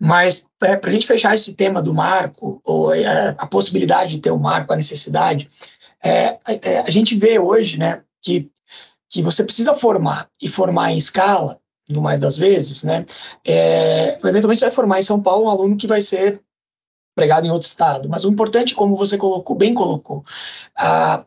Mas 0.00 0.46
é, 0.62 0.74
para 0.76 0.88
a 0.88 0.92
gente 0.94 1.06
fechar 1.06 1.34
esse 1.34 1.54
tema 1.54 1.82
do 1.82 1.92
marco, 1.92 2.58
ou 2.64 2.94
é, 2.94 3.34
a 3.36 3.46
possibilidade 3.46 4.16
de 4.16 4.22
ter 4.22 4.32
um 4.32 4.38
marco, 4.38 4.72
a 4.72 4.76
necessidade, 4.76 5.46
é, 6.02 6.38
é, 6.62 6.78
a 6.78 6.90
gente 6.90 7.16
vê 7.16 7.38
hoje 7.38 7.78
né, 7.78 8.00
que, 8.22 8.50
que 9.10 9.20
você 9.20 9.44
precisa 9.44 9.74
formar 9.74 10.30
e 10.40 10.48
formar 10.48 10.92
em 10.92 10.96
escala 10.96 11.60
no 11.86 12.00
mais 12.00 12.20
das 12.20 12.36
vezes, 12.36 12.82
né? 12.82 13.04
É, 13.46 14.18
eventualmente 14.24 14.58
você 14.58 14.66
vai 14.66 14.74
formar 14.74 14.98
em 15.00 15.02
São 15.02 15.22
Paulo 15.22 15.44
um 15.44 15.50
aluno 15.50 15.76
que 15.76 15.86
vai 15.86 16.00
ser 16.00 16.40
pregado 17.14 17.46
em 17.46 17.50
outro 17.50 17.68
estado. 17.68 18.08
Mas 18.08 18.24
o 18.24 18.30
importante, 18.30 18.74
como 18.74 18.94
você 18.94 19.18
colocou, 19.18 19.54
bem 19.54 19.74
colocou, 19.74 20.24
a 20.74 21.24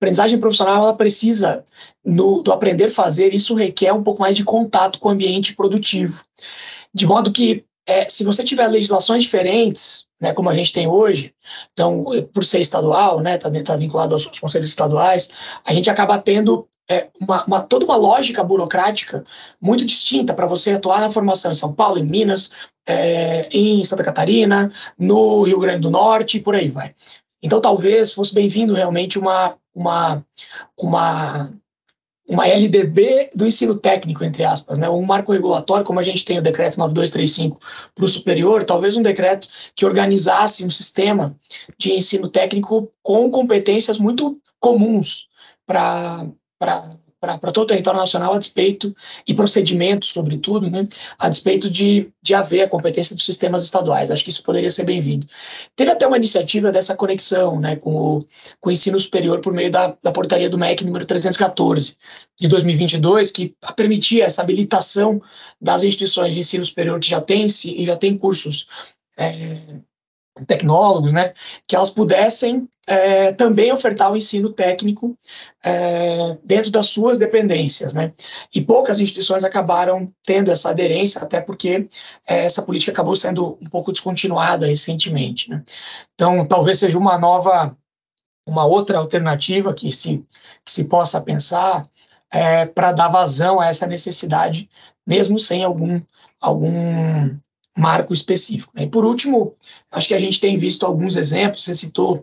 aprendizagem 0.00 0.40
profissional 0.40 0.82
ela 0.84 0.96
precisa 0.96 1.62
no, 2.02 2.40
do 2.40 2.52
aprender 2.52 2.88
fazer, 2.88 3.34
isso 3.34 3.54
requer 3.54 3.92
um 3.92 4.02
pouco 4.02 4.22
mais 4.22 4.34
de 4.34 4.42
contato 4.42 4.98
com 4.98 5.10
o 5.10 5.12
ambiente 5.12 5.54
produtivo. 5.54 6.24
De 6.92 7.06
modo 7.06 7.30
que, 7.30 7.64
é, 7.86 8.08
se 8.08 8.24
você 8.24 8.42
tiver 8.42 8.66
legislações 8.66 9.24
diferentes, 9.24 10.06
né, 10.18 10.32
como 10.32 10.48
a 10.48 10.54
gente 10.54 10.72
tem 10.72 10.88
hoje, 10.88 11.34
então, 11.72 12.04
por 12.32 12.42
ser 12.42 12.60
estadual, 12.60 13.20
né, 13.20 13.36
está 13.36 13.50
tá 13.50 13.76
vinculado 13.76 14.14
aos 14.14 14.26
conselhos 14.38 14.70
estaduais, 14.70 15.30
a 15.64 15.74
gente 15.74 15.90
acaba 15.90 16.18
tendo 16.18 16.66
é, 16.88 17.08
uma, 17.20 17.44
uma, 17.44 17.62
toda 17.62 17.84
uma 17.84 17.96
lógica 17.96 18.42
burocrática 18.42 19.22
muito 19.60 19.84
distinta 19.84 20.32
para 20.32 20.46
você 20.46 20.72
atuar 20.72 21.00
na 21.00 21.10
formação 21.10 21.52
em 21.52 21.54
São 21.54 21.74
Paulo, 21.74 21.98
em 21.98 22.04
Minas, 22.04 22.52
é, 22.88 23.48
em 23.52 23.84
Santa 23.84 24.02
Catarina, 24.02 24.72
no 24.98 25.42
Rio 25.42 25.60
Grande 25.60 25.82
do 25.82 25.90
Norte 25.90 26.38
e 26.38 26.40
por 26.40 26.54
aí 26.54 26.68
vai. 26.68 26.94
Então, 27.42 27.60
talvez 27.60 28.12
fosse 28.12 28.34
bem-vindo 28.34 28.74
realmente 28.74 29.18
uma, 29.18 29.56
uma, 29.74 30.24
uma, 30.76 31.52
uma 32.28 32.46
LDB 32.46 33.30
do 33.34 33.46
ensino 33.46 33.74
técnico, 33.74 34.24
entre 34.24 34.44
aspas, 34.44 34.78
né? 34.78 34.88
um 34.88 35.02
marco 35.02 35.32
regulatório, 35.32 35.84
como 35.84 35.98
a 35.98 36.02
gente 36.02 36.24
tem 36.24 36.38
o 36.38 36.42
decreto 36.42 36.78
9235 36.78 37.60
para 37.94 38.04
o 38.04 38.08
superior, 38.08 38.64
talvez 38.64 38.96
um 38.96 39.02
decreto 39.02 39.48
que 39.74 39.86
organizasse 39.86 40.64
um 40.64 40.70
sistema 40.70 41.34
de 41.78 41.92
ensino 41.92 42.28
técnico 42.28 42.90
com 43.02 43.30
competências 43.30 43.98
muito 43.98 44.40
comuns 44.58 45.28
para 45.66 46.26
para 47.20 47.52
todo 47.52 47.64
o 47.64 47.66
território 47.66 48.00
nacional 48.00 48.32
a 48.32 48.38
despeito 48.38 48.96
e 49.26 49.34
procedimentos, 49.34 50.10
sobretudo, 50.10 50.70
né, 50.70 50.88
a 51.18 51.28
despeito 51.28 51.68
de, 51.68 52.10
de 52.22 52.34
haver 52.34 52.62
a 52.62 52.68
competência 52.68 53.14
dos 53.14 53.26
sistemas 53.26 53.62
estaduais. 53.62 54.10
Acho 54.10 54.24
que 54.24 54.30
isso 54.30 54.42
poderia 54.42 54.70
ser 54.70 54.84
bem-vindo. 54.84 55.26
Teve 55.76 55.90
até 55.90 56.06
uma 56.06 56.16
iniciativa 56.16 56.72
dessa 56.72 56.96
conexão 56.96 57.60
né, 57.60 57.76
com, 57.76 57.94
o, 57.94 58.26
com 58.58 58.70
o 58.70 58.72
ensino 58.72 58.98
superior 58.98 59.40
por 59.40 59.52
meio 59.52 59.70
da, 59.70 59.94
da 60.02 60.10
portaria 60.10 60.48
do 60.48 60.56
MEC 60.56 60.82
número 60.84 61.04
314 61.04 61.96
de 62.40 62.48
2022, 62.48 63.30
que 63.30 63.54
permitia 63.76 64.24
essa 64.24 64.40
habilitação 64.40 65.20
das 65.60 65.82
instituições 65.82 66.32
de 66.32 66.38
ensino 66.38 66.64
superior 66.64 66.98
que 66.98 67.10
já 67.10 67.20
têm, 67.20 67.46
já 67.48 67.96
têm 67.96 68.16
cursos 68.16 68.66
é, 69.18 69.58
tecnólogos, 70.46 71.12
né, 71.12 71.32
que 71.66 71.76
elas 71.76 71.90
pudessem 71.90 72.68
é, 72.86 73.32
também 73.32 73.72
ofertar 73.72 74.10
o 74.12 74.16
ensino 74.16 74.50
técnico 74.50 75.16
é, 75.64 76.36
dentro 76.44 76.70
das 76.70 76.86
suas 76.86 77.18
dependências, 77.18 77.94
né, 77.94 78.12
e 78.54 78.60
poucas 78.60 79.00
instituições 79.00 79.44
acabaram 79.44 80.12
tendo 80.24 80.50
essa 80.50 80.70
aderência, 80.70 81.20
até 81.20 81.40
porque 81.40 81.88
é, 82.26 82.44
essa 82.44 82.62
política 82.62 82.92
acabou 82.92 83.16
sendo 83.16 83.58
um 83.60 83.68
pouco 83.68 83.92
descontinuada 83.92 84.66
recentemente, 84.66 85.50
né. 85.50 85.62
Então, 86.14 86.44
talvez 86.46 86.78
seja 86.78 86.98
uma 86.98 87.18
nova, 87.18 87.76
uma 88.46 88.64
outra 88.64 88.98
alternativa 88.98 89.72
que 89.74 89.92
se, 89.92 90.24
que 90.64 90.72
se 90.72 90.84
possa 90.84 91.20
pensar 91.20 91.88
é, 92.30 92.64
para 92.64 92.92
dar 92.92 93.08
vazão 93.08 93.60
a 93.60 93.66
essa 93.66 93.86
necessidade, 93.86 94.68
mesmo 95.06 95.38
sem 95.38 95.64
algum 95.64 96.00
algum 96.40 97.36
marco 97.80 98.12
específico. 98.12 98.72
Né? 98.74 98.84
E 98.84 98.88
por 98.88 99.04
último, 99.04 99.54
acho 99.90 100.08
que 100.08 100.14
a 100.14 100.18
gente 100.18 100.40
tem 100.40 100.56
visto 100.56 100.84
alguns 100.84 101.16
exemplos, 101.16 101.64
você 101.64 101.74
citou 101.74 102.22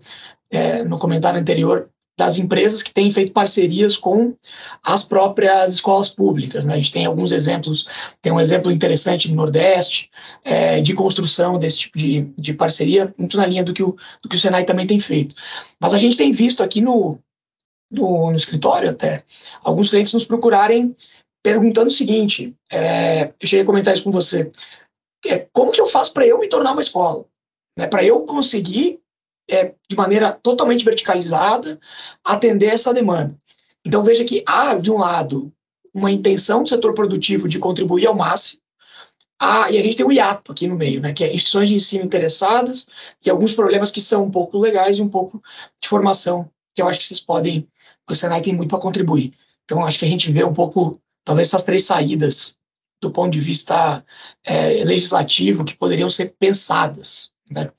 é, 0.52 0.84
no 0.84 0.98
comentário 0.98 1.39
anterior, 1.39 1.89
das 2.17 2.39
empresas 2.39 2.82
que 2.82 2.91
têm 2.91 3.12
feito 3.12 3.32
parcerias 3.32 3.96
com 3.96 4.34
as 4.82 5.04
próprias 5.04 5.74
escolas 5.74 6.10
públicas. 6.10 6.65
Né? 6.65 6.74
A 6.74 6.78
gente 6.78 6.91
tem 6.91 7.06
alguns 7.06 7.32
exemplos, 7.32 7.86
tem 8.22 8.34
um 8.34 8.39
exemplo 8.39 8.72
interessante 8.72 9.30
no 9.30 9.36
Nordeste 9.36 10.10
é, 10.43 10.82
de 10.82 10.96
construção 10.96 11.60
desse 11.60 11.78
tipo 11.78 11.98
de, 11.98 12.28
de 12.36 12.54
parceria, 12.54 13.13
muito 13.17 13.38
na 13.38 13.46
linha 13.46 13.63
do 13.63 13.72
que, 13.72 13.84
o, 13.84 13.96
do 14.22 14.28
que 14.28 14.36
o 14.36 14.39
Senai 14.39 14.65
também 14.65 14.88
tem 14.88 14.98
feito. 14.98 15.36
Mas 15.80 15.93
a 15.93 16.00
gente 16.00 16.17
tem 16.17 16.32
visto 16.32 16.63
aqui 16.63 16.82
no, 16.82 17.20
no, 17.91 18.32
no 18.32 18.36
escritório 18.36 18.89
até, 18.89 19.24
alguns 19.63 19.89
clientes 19.91 20.13
nos 20.13 20.26
procurarem 20.26 20.96
perguntando 21.43 21.88
o 21.88 21.91
seguinte, 21.91 22.54
é, 22.72 23.32
eu 23.39 23.48
cheguei 23.48 23.62
a 23.62 23.65
comentar 23.65 23.93
isso 23.93 24.04
com 24.04 24.12
você, 24.12 24.52
é, 25.30 25.48
como 25.52 25.72
que 25.72 25.82
eu 25.82 25.88
faço 25.88 26.13
para 26.13 26.26
eu 26.26 26.40
me 26.40 26.48
tornar 26.48 26.72
uma 26.72 26.82
escola? 26.82 27.26
Né, 27.78 27.88
para 27.88 28.04
eu 28.04 28.22
conseguir, 28.22 29.00
é, 29.50 29.74
de 29.88 29.96
maneira 29.96 30.34
totalmente 30.34 30.84
verticalizada, 30.84 31.80
atender 32.24 32.68
essa 32.68 32.94
demanda. 32.94 33.38
Então 33.86 34.04
veja 34.04 34.26
que 34.26 34.44
há, 34.46 34.76
de 34.76 34.92
um 34.92 34.98
lado, 34.98 35.54
uma 35.94 36.12
intenção 36.12 36.63
do 36.63 36.70
setor 36.70 36.94
produtivo 36.94 37.48
de 37.48 37.60
contribuir 37.60 38.08
ao 38.08 38.16
máximo, 38.16 38.62
ah, 39.40 39.70
e 39.70 39.78
a 39.78 39.82
gente 39.84 39.96
tem 39.96 40.06
o 40.06 40.12
hiato 40.12 40.52
aqui 40.52 40.68
no 40.68 40.76
meio, 40.76 41.00
né, 41.00 41.13
que 41.13 41.24
é 41.24 41.34
instituições 41.34 41.70
de 41.70 41.76
ensino 41.76 42.04
interessadas 42.04 42.88
e 43.24 43.30
alguns 43.30 43.54
problemas 43.54 43.92
que 43.92 44.02
são 44.02 44.26
um 44.26 44.32
pouco 44.32 44.58
legais 44.58 44.98
e 44.98 45.02
um 45.02 45.10
pouco 45.10 45.42
de 45.80 45.88
formação, 45.88 46.50
que 46.74 46.82
eu 46.82 46.88
acho 46.88 46.98
que 46.98 47.06
vocês 47.06 47.20
podem, 47.20 47.68
o 48.10 48.16
Senai 48.16 48.42
tem 48.42 48.56
muito 48.56 48.70
para 48.70 48.80
contribuir. 48.80 49.34
Então, 49.63 49.86
acho 49.86 50.00
que 50.00 50.06
a 50.06 50.08
gente 50.08 50.32
vê 50.32 50.44
um 50.44 50.54
pouco, 50.54 51.00
talvez, 51.24 51.50
essas 51.50 51.63
três 51.63 51.84
saídas 51.84 52.57
do 53.02 53.12
ponto 53.12 53.32
de 53.32 53.40
vista 53.40 54.04
é, 54.44 54.84
legislativo 54.84 55.64
que 55.64 55.76
poderiam 55.76 56.10
ser 56.10 56.36
pensadas. 56.40 57.32
Né? 57.50 57.72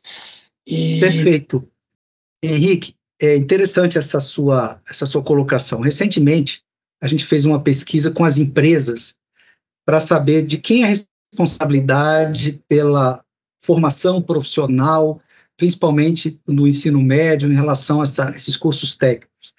E... 0.67 1.01
Perfeito. 1.01 1.69
Henrique, 2.43 2.95
é 3.21 3.37
interessante 3.37 3.99
essa 3.99 4.21
sua, 4.21 4.81
essa 4.89 5.07
sua 5.07 5.23
colocação. 5.23 5.81
Recentemente, 5.81 6.63
a 7.01 7.07
gente 7.07 7.25
fez 7.25 7.45
uma 7.45 7.61
pesquisa 7.61 8.11
com 8.11 8.25
as 8.25 8.39
empresas 8.39 9.17
para 9.85 10.01
saber 10.01 10.47
de 10.47 10.59
quem 10.59 10.83
é 10.83 10.87
a 10.87 10.95
responsabilidade 11.33 12.63
pela 12.69 13.25
formação 13.63 14.23
profissional, 14.23 15.21
principalmente 15.57 16.41
no 16.47 16.67
ensino 16.67 17.01
médio, 17.01 17.51
em 17.51 17.57
relação 17.57 18.01
a 18.01 18.05
essa, 18.05 18.33
esses 18.37 18.57
cursos 18.57 18.97
técnicos. 18.97 19.55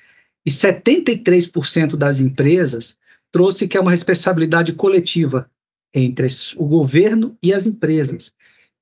E 0.46 0.50
73% 0.50 1.96
das 1.96 2.20
empresas 2.20 2.98
trouxe 3.32 3.68
que 3.68 3.78
é 3.78 3.82
uma 3.82 3.92
responsabilidade 3.92 4.74
coletiva 4.74 5.50
entre 5.94 6.28
o 6.56 6.66
governo 6.66 7.38
e 7.42 7.54
as 7.54 7.66
empresas. 7.66 8.34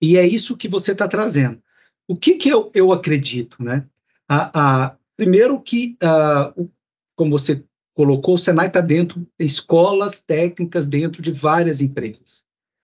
E 0.01 0.17
é 0.17 0.25
isso 0.25 0.57
que 0.57 0.67
você 0.67 0.91
está 0.91 1.07
trazendo. 1.07 1.61
O 2.07 2.15
que, 2.15 2.35
que 2.35 2.49
eu, 2.49 2.71
eu 2.73 2.91
acredito? 2.91 3.61
Né? 3.61 3.85
A, 4.27 4.85
a, 4.85 4.97
primeiro 5.15 5.59
que, 5.59 5.97
a, 6.01 6.53
como 7.15 7.31
você 7.31 7.63
colocou, 7.93 8.35
o 8.35 8.37
Senai 8.37 8.67
está 8.67 8.79
dentro 8.79 9.19
de 9.19 9.45
escolas 9.45 10.21
técnicas 10.21 10.87
dentro 10.87 11.21
de 11.21 11.31
várias 11.31 11.81
empresas. 11.81 12.45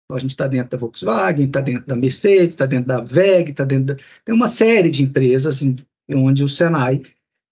Então, 0.06 0.18
a 0.18 0.20
gente 0.20 0.32
está 0.32 0.48
dentro 0.48 0.72
da 0.72 0.78
Volkswagen, 0.78 1.46
está 1.46 1.62
dentro 1.62 1.88
da 1.88 1.96
Mercedes, 1.96 2.50
está 2.50 2.66
dentro 2.66 2.88
da 2.88 3.00
VEG, 3.00 3.52
está 3.52 3.64
dentro 3.64 3.96
da... 3.96 4.04
Tem 4.26 4.36
uma 4.36 4.48
série 4.48 4.90
de 4.90 5.04
empresas 5.04 5.62
em, 5.62 5.76
onde 6.12 6.44
o 6.44 6.50
Senai 6.50 7.04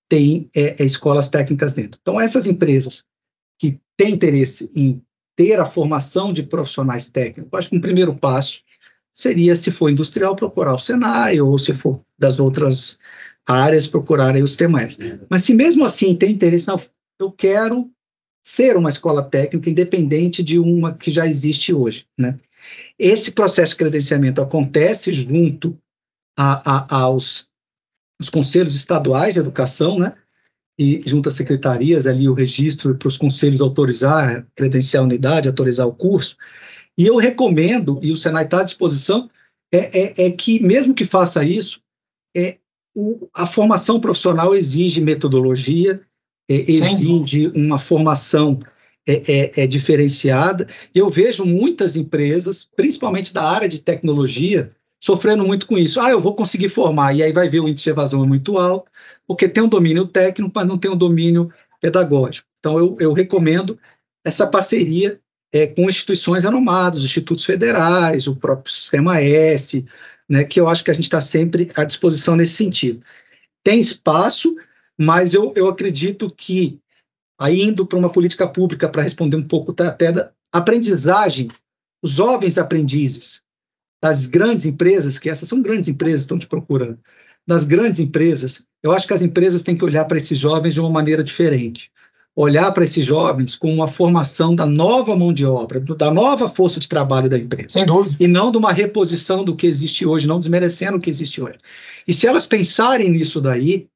tem 0.10 0.50
é, 0.56 0.82
é, 0.82 0.86
escolas 0.86 1.30
técnicas 1.30 1.74
dentro. 1.74 2.00
Então, 2.02 2.20
essas 2.20 2.48
empresas 2.48 3.06
que 3.60 3.80
tem 3.96 4.14
interesse 4.14 4.72
em 4.76 5.02
ter 5.36 5.60
a 5.60 5.66
formação 5.66 6.34
de 6.34 6.44
profissionais 6.44 7.10
técnicos, 7.10 7.54
acho 7.54 7.70
que 7.70 7.78
um 7.78 7.82
primeiro 7.82 8.16
passo 8.16 8.62
seria, 9.14 9.56
se 9.56 9.72
for 9.72 9.90
industrial, 9.90 10.36
procurar 10.36 10.74
o 10.74 10.78
Senai, 10.78 11.42
ou 11.42 11.58
se 11.58 11.74
for 11.74 12.02
das 12.18 12.40
outras 12.40 13.00
áreas, 13.46 13.88
procurar 13.88 14.36
os 14.36 14.56
temas. 14.56 14.98
Mas 15.30 15.44
se 15.44 15.54
mesmo 15.54 15.86
assim 15.86 16.16
tem 16.16 16.32
interesse, 16.32 16.68
não, 16.68 16.80
eu 17.20 17.32
quero 17.32 17.90
ser 18.46 18.78
uma 18.78 18.90
escola 18.90 19.24
técnica 19.24 19.70
independente 19.70 20.44
de 20.44 20.60
uma 20.60 20.94
que 20.94 21.12
já 21.12 21.26
existe 21.28 21.74
hoje. 21.74 22.06
Né? 22.18 22.40
Esse 22.98 23.32
processo 23.32 23.72
de 23.72 23.78
credenciamento 23.78 24.42
acontece 24.42 25.12
junto 25.12 25.78
a, 26.38 26.96
a, 26.96 27.04
aos 27.04 27.50
conselhos 28.32 28.76
estaduais 28.76 29.34
de 29.34 29.40
educação, 29.40 29.98
né? 29.98 30.14
E 30.78 31.02
junto 31.06 31.30
às 31.30 31.36
secretarias 31.36 32.06
ali 32.06 32.30
o 32.30 32.34
registro 32.34 32.96
para 32.96 33.08
os 33.08 33.18
conselhos 33.18 33.62
autorizar, 33.62 34.46
credenciar 34.56 35.02
a 35.02 35.06
unidade, 35.06 35.48
autorizar 35.48 35.88
o 35.88 35.96
curso. 35.96 36.38
E 36.98 37.06
eu 37.06 37.16
recomendo, 37.18 38.00
e 38.02 38.12
o 38.12 38.18
Senai 38.18 38.44
está 38.44 38.62
à 38.62 38.64
disposição, 38.64 39.30
é, 39.72 40.00
é, 40.00 40.26
é, 40.26 40.32
que 40.32 40.60
mesmo 40.60 40.94
que 40.94 41.06
faça 41.06 41.44
isso, 41.44 41.82
é, 42.36 42.58
o, 42.96 43.28
a 43.34 43.46
formação 43.46 44.00
profissional 44.00 44.56
exige 44.56 45.02
metodologia, 45.02 46.02
é, 46.50 46.56
exige 46.56 47.48
uma 47.48 47.78
formação 47.78 48.60
é, 49.06 49.14
é, 49.28 49.64
é, 49.64 49.68
diferenciada. 49.68 50.68
Eu 50.94 51.10
vejo 51.10 51.46
muitas 51.46 51.96
empresas, 51.96 52.68
principalmente 52.76 53.34
da 53.34 53.44
área 53.44 53.70
de 53.70 53.82
tecnologia, 53.82 54.72
sofrendo 55.00 55.46
muito 55.46 55.68
com 55.68 55.78
isso. 55.78 56.00
Ah, 56.00 56.10
eu 56.10 56.22
vou 56.22 56.36
conseguir 56.36 56.70
formar, 56.70 57.14
e 57.14 57.24
aí 57.24 57.32
vai 57.32 57.50
ver 57.50 57.60
o 57.60 57.68
índice 57.68 57.86
de 57.86 57.90
evasão 57.92 58.24
é 58.24 58.28
muito 58.28 58.58
alto, 58.58 58.92
porque 59.28 59.48
tem 59.48 59.64
um 59.64 59.70
domínio 59.70 60.08
técnico, 60.08 60.52
mas 60.54 60.68
não 60.68 60.78
tem 60.78 60.92
um 60.92 60.98
domínio 60.98 61.52
pedagógico. 61.80 62.48
Então, 62.60 62.78
eu, 62.78 62.98
eu 63.00 63.14
recomendo 63.14 63.80
essa 64.26 64.48
parceria 64.48 65.20
é, 65.52 65.68
com 65.68 65.90
instituições 65.90 66.44
renomadas, 66.44 67.04
institutos 67.04 67.46
federais, 67.46 68.28
o 68.28 68.36
próprio 68.36 68.74
Sistema 68.74 69.22
S, 69.22 69.86
né, 70.28 70.44
que 70.44 70.60
eu 70.60 70.68
acho 70.68 70.84
que 70.84 70.92
a 70.92 70.94
gente 70.94 71.06
está 71.06 71.22
sempre 71.22 71.70
à 71.76 71.84
disposição 71.84 72.36
nesse 72.36 72.54
sentido. 72.54 73.04
Tem 73.64 73.80
espaço, 73.80 74.56
mas 74.98 75.34
eu, 75.34 75.54
eu 75.56 75.68
acredito 75.68 76.30
que, 76.30 76.80
indo 77.50 77.86
para 77.86 77.98
uma 77.98 78.10
política 78.10 78.48
pública, 78.48 78.90
para 78.90 79.04
responder 79.04 79.38
um 79.38 79.48
pouco 79.48 79.72
até 79.72 80.12
da 80.12 80.32
aprendizagem, 80.52 81.50
os 82.02 82.12
jovens 82.12 82.58
aprendizes 82.58 83.42
das 84.02 84.26
grandes 84.26 84.66
empresas, 84.66 85.18
que 85.18 85.30
essas 85.30 85.50
são 85.50 85.62
grandes 85.62 85.90
empresas 85.90 86.22
que 86.22 86.26
estão 86.26 86.40
te 86.40 86.48
procurando, 86.48 87.00
das 87.48 87.64
grandes 87.64 88.00
empresas, 88.00 88.64
eu 88.84 88.92
acho 88.92 89.08
que 89.08 89.14
as 89.14 89.22
empresas 89.22 89.64
têm 89.64 89.78
que 89.78 89.86
olhar 89.86 90.06
para 90.06 90.18
esses 90.18 90.38
jovens 90.38 90.74
de 90.74 90.82
uma 90.82 90.90
maneira 90.90 91.24
diferente. 91.24 91.90
Olhar 92.36 92.72
para 92.72 92.84
esses 92.84 93.04
jovens 93.04 93.56
com 93.56 93.74
uma 93.74 93.88
formação 93.88 94.54
da 94.54 94.66
nova 94.66 95.16
mão 95.16 95.34
de 95.34 95.44
obra, 95.44 95.80
da 95.80 96.12
nova 96.12 96.48
força 96.48 96.80
de 96.80 96.88
trabalho 96.88 97.28
da 97.28 97.38
empresa. 97.38 97.70
Sem 97.70 97.86
dúvida. 97.86 98.16
E 98.20 98.28
não 98.28 98.52
de 98.52 98.58
uma 98.58 98.72
reposição 98.72 99.44
do 99.44 99.56
que 99.56 99.66
existe 99.66 100.06
hoje, 100.06 100.28
não 100.28 100.40
desmerecendo 100.40 100.98
o 100.98 101.00
que 101.00 101.10
existe 101.10 101.42
hoje. 101.42 101.58
E 102.08 102.14
se 102.14 102.28
elas 102.28 102.46
pensarem 102.46 103.10
nisso 103.10 103.42
daí, 103.42 103.88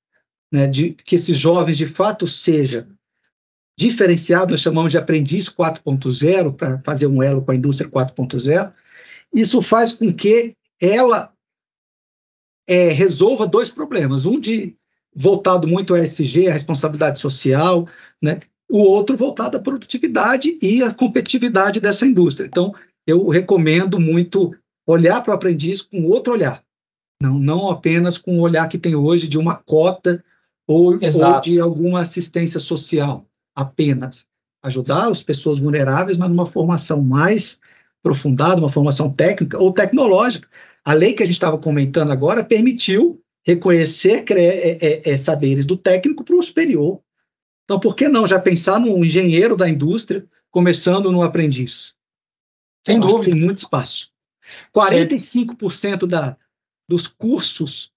né, 0.52 0.66
de 0.66 0.92
que 0.92 1.16
esses 1.16 1.38
jovens 1.38 1.78
de 1.78 1.86
fato 1.86 2.28
seja 2.28 2.88
diferenciado, 3.78 4.52
nós 4.52 4.62
chamamos 4.62 4.92
de 4.92 4.98
aprendiz 4.98 5.48
4.0, 5.48 6.56
para 6.56 6.82
fazer 6.84 7.08
um 7.08 7.22
elo 7.22 7.42
com 7.42 7.52
a 7.52 7.56
indústria 7.56 7.90
4.0, 7.90 8.74
isso 9.34 9.62
faz 9.62 9.94
com 9.94 10.14
que 10.14 10.56
ela 10.80 11.32
é, 12.68 12.90
resolva 12.90 13.48
dois 13.48 13.70
problemas. 13.70 14.26
Um 14.26 14.40
de 14.40 14.76
voltado 15.14 15.68
muito 15.68 15.94
ao 15.94 16.02
ESG, 16.02 16.48
a 16.48 16.54
responsabilidade 16.54 17.20
social, 17.20 17.88
né? 18.22 18.40
o 18.70 18.80
outro 18.80 19.18
voltado 19.18 19.58
à 19.58 19.60
produtividade 19.60 20.58
e 20.62 20.82
à 20.82 20.94
competitividade 20.94 21.82
dessa 21.82 22.06
indústria. 22.06 22.48
Então, 22.48 22.74
eu 23.06 23.28
recomendo 23.28 24.00
muito 24.00 24.56
olhar 24.88 25.22
para 25.22 25.32
o 25.32 25.36
aprendiz 25.36 25.82
com 25.82 26.06
outro 26.06 26.34
olhar, 26.34 26.64
não, 27.22 27.38
não 27.38 27.70
apenas 27.70 28.18
com 28.18 28.38
o 28.38 28.42
olhar 28.42 28.68
que 28.70 28.78
tem 28.78 28.96
hoje 28.96 29.28
de 29.28 29.38
uma 29.38 29.56
cota 29.56 30.24
ou, 30.66 30.94
ou 30.94 31.42
de 31.42 31.60
alguma 31.60 32.02
assistência 32.02 32.60
social. 32.60 33.26
apenas 33.54 34.26
ajudar 34.64 35.10
as 35.10 35.24
pessoas 35.24 35.60
vulneráveis, 35.60 36.18
mas 36.18 36.30
numa 36.30 36.46
formação 36.46 37.02
mais 37.02 37.60
aprofundada, 38.02 38.60
uma 38.60 38.70
formação 38.70 39.12
técnica 39.12 39.58
ou 39.58 39.72
tecnológica. 39.72 40.48
A 40.84 40.94
lei 40.94 41.14
que 41.14 41.24
a 41.24 41.26
gente 41.26 41.36
estava 41.36 41.58
comentando 41.58 42.12
agora 42.12 42.44
permitiu 42.44 43.22
reconhecer 43.44 44.26
é, 44.32 44.70
é, 44.70 45.12
é, 45.12 45.18
saberes 45.18 45.66
do 45.66 45.78
técnico 45.78 46.24
para 46.24 46.36
o 46.36 46.44
superior. 46.44 47.02
Então, 47.64 47.80
por 47.80 47.96
que 47.96 48.08
não 48.08 48.28
já 48.28 48.40
pensar 48.40 48.80
no 48.80 49.04
engenheiro 49.04 49.56
da 49.56 49.70
indústria, 49.70 50.26
começando 50.50 51.12
no 51.12 51.22
aprendiz? 51.22 51.96
Sem 52.86 53.00
dúvida. 53.00 53.32
Tem 53.32 53.40
muito 53.40 53.60
espaço. 53.60 54.12
45% 54.76 56.06
da, 56.08 56.36
dos 56.90 57.08
cursos 57.08 57.92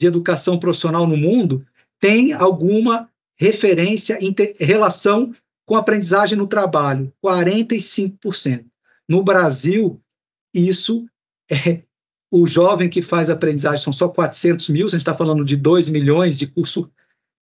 de 0.00 0.06
educação 0.06 0.58
profissional 0.58 1.06
no 1.06 1.16
mundo 1.16 1.66
tem 2.00 2.32
alguma 2.32 3.10
referência, 3.36 4.18
inter, 4.24 4.54
relação 4.58 5.34
com 5.66 5.76
aprendizagem 5.76 6.38
no 6.38 6.46
trabalho. 6.46 7.12
45%. 7.22 8.64
No 9.08 9.22
Brasil, 9.22 10.00
isso 10.52 11.08
é 11.50 11.82
o 12.30 12.46
jovem 12.46 12.90
que 12.90 13.00
faz 13.00 13.30
aprendizagem 13.30 13.82
são 13.82 13.92
só 13.92 14.08
400 14.08 14.68
mil, 14.68 14.86
a 14.86 14.90
gente 14.90 15.00
está 15.00 15.14
falando 15.14 15.44
de 15.44 15.56
2 15.56 15.88
milhões 15.88 16.36
de 16.36 16.46
curso 16.46 16.90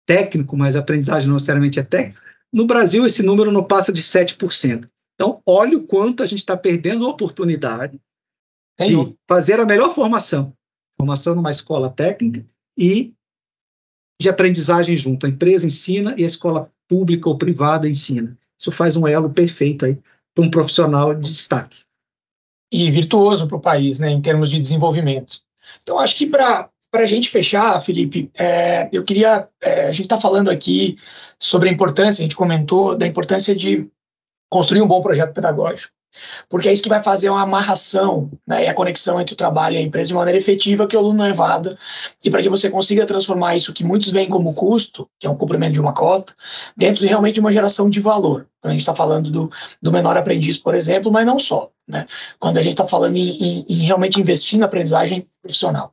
técnico, 0.07 0.57
mas 0.57 0.77
a 0.77 0.81
aprendizagem 0.81 1.27
não 1.27 1.35
necessariamente 1.35 1.81
é 1.81 1.83
técnica. 1.83 2.21
No 2.53 2.67
Brasil, 2.67 3.07
esse 3.07 3.23
número 3.23 3.51
não 3.51 3.65
passa 3.65 3.93
de 3.93 4.03
7%. 4.03 4.89
Então, 5.15 5.41
olha 5.47 5.79
o 5.79 5.87
quanto 5.87 6.23
a 6.23 6.27
gente 6.27 6.41
está 6.41 6.57
perdendo 6.57 7.07
a 7.07 7.09
oportunidade 7.09 7.99
de 8.79 9.17
fazer 9.27 9.59
a 9.59 9.65
melhor 9.65 9.95
formação. 9.95 10.53
Formação 10.99 11.35
numa 11.35 11.51
escola 11.51 11.91
técnica 11.91 12.45
e 12.77 13.15
de 14.21 14.29
aprendizagem 14.29 14.97
junto. 14.97 15.27
A 15.27 15.29
empresa 15.29 15.67
ensina 15.67 16.15
e 16.19 16.25
a 16.25 16.27
escola 16.27 16.71
pública 16.89 17.29
ou 17.29 17.39
privada 17.39 17.89
ensina. 17.89 18.39
Isso 18.59 18.71
faz 18.71 18.97
um 18.97 19.07
elo 19.07 19.31
perfeito 19.31 19.87
aí 19.87 19.99
para 20.35 20.45
um 20.45 20.51
profissional 20.51 21.15
de 21.15 21.31
destaque. 21.31 21.79
E 22.73 22.91
virtuoso 22.91 23.47
para 23.47 23.57
o 23.57 23.61
país, 23.61 24.01
né, 24.01 24.11
em 24.11 24.21
termos 24.21 24.51
de 24.51 24.59
desenvolvimento. 24.59 25.41
Então, 25.83 25.99
acho 25.99 26.17
que 26.17 26.27
para 26.27 26.71
a 26.93 27.07
gente 27.07 27.29
fechar, 27.29 27.81
Felipe, 27.81 28.31
é, 28.37 28.89
eu 28.93 29.05
queria. 29.05 29.49
É, 29.61 29.87
a 29.87 29.93
gente 29.93 30.03
está 30.03 30.19
falando 30.19 30.51
aqui 30.51 30.97
sobre 31.39 31.69
a 31.69 31.73
importância, 31.73 32.23
a 32.23 32.25
gente 32.25 32.37
comentou 32.37 32.97
da 32.97 33.07
importância 33.07 33.55
de 33.55 33.89
construir 34.51 34.83
um 34.83 34.89
bom 34.89 35.01
projeto 35.01 35.33
pedagógico 35.33 35.93
porque 36.49 36.69
é 36.69 36.73
isso 36.73 36.83
que 36.83 36.89
vai 36.89 37.03
fazer 37.03 37.31
uma 37.31 37.43
amarração 37.43 38.31
né, 38.47 38.65
e 38.65 38.69
a 38.69 38.75
conexão 38.75 39.21
entre 39.21 39.35
o 39.35 39.37
trabalho 39.37 39.77
e 39.77 39.79
a 39.79 39.83
empresa 39.83 40.09
de 40.09 40.15
maneira 40.15 40.39
efetiva 40.39 40.87
que 40.87 40.97
o 40.97 40.99
aluno 40.99 41.19
não 41.19 41.29
evada 41.29 41.77
e 42.25 42.31
para 42.31 42.43
que 42.43 42.49
você 42.49 42.71
consiga 42.71 43.07
transformar 43.07 43.57
isso 43.57 43.73
que 43.73 43.85
muitos 43.85 44.11
veem 44.11 44.29
como 44.29 44.55
custo, 44.55 45.09
que 45.19 45.27
é 45.27 45.31
um 45.31 45.37
cumprimento 45.37 45.73
de 45.75 45.81
uma 45.81 45.93
cota, 45.93 46.33
dentro 46.77 47.01
de 47.01 47.07
realmente 47.07 47.41
uma 47.41 47.53
geração 47.53 47.89
de 47.89 48.01
valor. 48.01 48.47
Quando 48.61 48.71
a 48.71 48.75
gente 48.75 48.81
está 48.81 48.95
falando 48.95 49.31
do, 49.31 49.51
do 49.83 49.93
menor 49.93 50.17
aprendiz, 50.17 50.57
por 50.57 50.75
exemplo, 50.75 51.13
mas 51.13 51.27
não 51.27 51.39
só. 51.39 51.71
Né? 51.87 52.07
Quando 52.39 52.57
a 52.57 52.63
gente 52.63 52.73
está 52.73 52.87
falando 52.87 53.17
em, 53.17 53.29
em, 53.29 53.67
em, 53.69 53.77
realmente 53.85 54.19
investir 54.21 54.59
na 54.59 54.67
aprendizagem 54.67 55.27
profissional. 55.43 55.93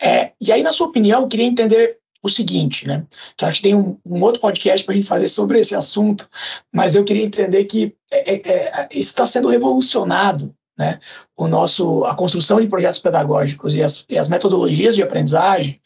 É, 0.00 0.32
e 0.40 0.52
aí, 0.52 0.62
na 0.62 0.72
sua 0.72 0.88
opinião, 0.88 1.22
eu 1.22 1.28
queria 1.28 1.46
entender 1.46 1.96
o 2.22 2.28
seguinte, 2.28 2.86
né? 2.86 3.06
Que 3.36 3.44
acho 3.44 3.56
que 3.56 3.62
tem 3.62 3.74
um, 3.74 3.96
um 4.04 4.22
outro 4.22 4.40
podcast 4.40 4.84
para 4.84 4.92
a 4.92 4.96
gente 4.96 5.08
fazer 5.08 5.28
sobre 5.28 5.60
esse 5.60 5.74
assunto, 5.74 6.28
mas 6.72 6.94
eu 6.94 7.04
queria 7.04 7.24
entender 7.24 7.64
que 7.64 7.94
é, 8.10 8.34
é, 8.34 8.48
é 8.48 8.88
isso 8.92 9.10
está 9.10 9.26
sendo 9.26 9.48
revolucionado, 9.48 10.54
né? 10.78 10.98
O 11.36 11.48
nosso, 11.48 12.04
a 12.04 12.14
construção 12.14 12.60
de 12.60 12.66
projetos 12.66 12.98
pedagógicos 12.98 13.74
e 13.74 13.82
as, 13.82 14.04
e 14.08 14.18
as 14.18 14.28
metodologias 14.28 14.94
de 14.94 15.02
aprendizagem 15.02 15.80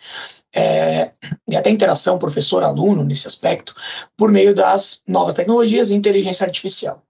é, 0.54 1.10
e 1.48 1.56
até 1.56 1.70
interação 1.70 2.18
professor-aluno 2.18 3.04
nesse 3.04 3.26
aspecto 3.26 3.74
por 4.16 4.30
meio 4.30 4.54
das 4.54 5.02
novas 5.06 5.34
tecnologias 5.34 5.90
e 5.90 5.94
inteligência 5.94 6.46
artificial. 6.46 7.02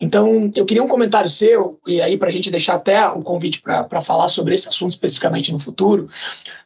Então, 0.00 0.50
eu 0.56 0.64
queria 0.64 0.82
um 0.82 0.88
comentário 0.88 1.28
seu, 1.28 1.78
e 1.86 2.00
aí 2.00 2.16
para 2.16 2.28
a 2.28 2.32
gente 2.32 2.50
deixar 2.50 2.74
até 2.74 3.06
o 3.06 3.20
convite 3.22 3.60
para 3.60 4.00
falar 4.00 4.28
sobre 4.28 4.54
esse 4.54 4.66
assunto 4.66 4.92
especificamente 4.92 5.52
no 5.52 5.58
futuro, 5.58 6.08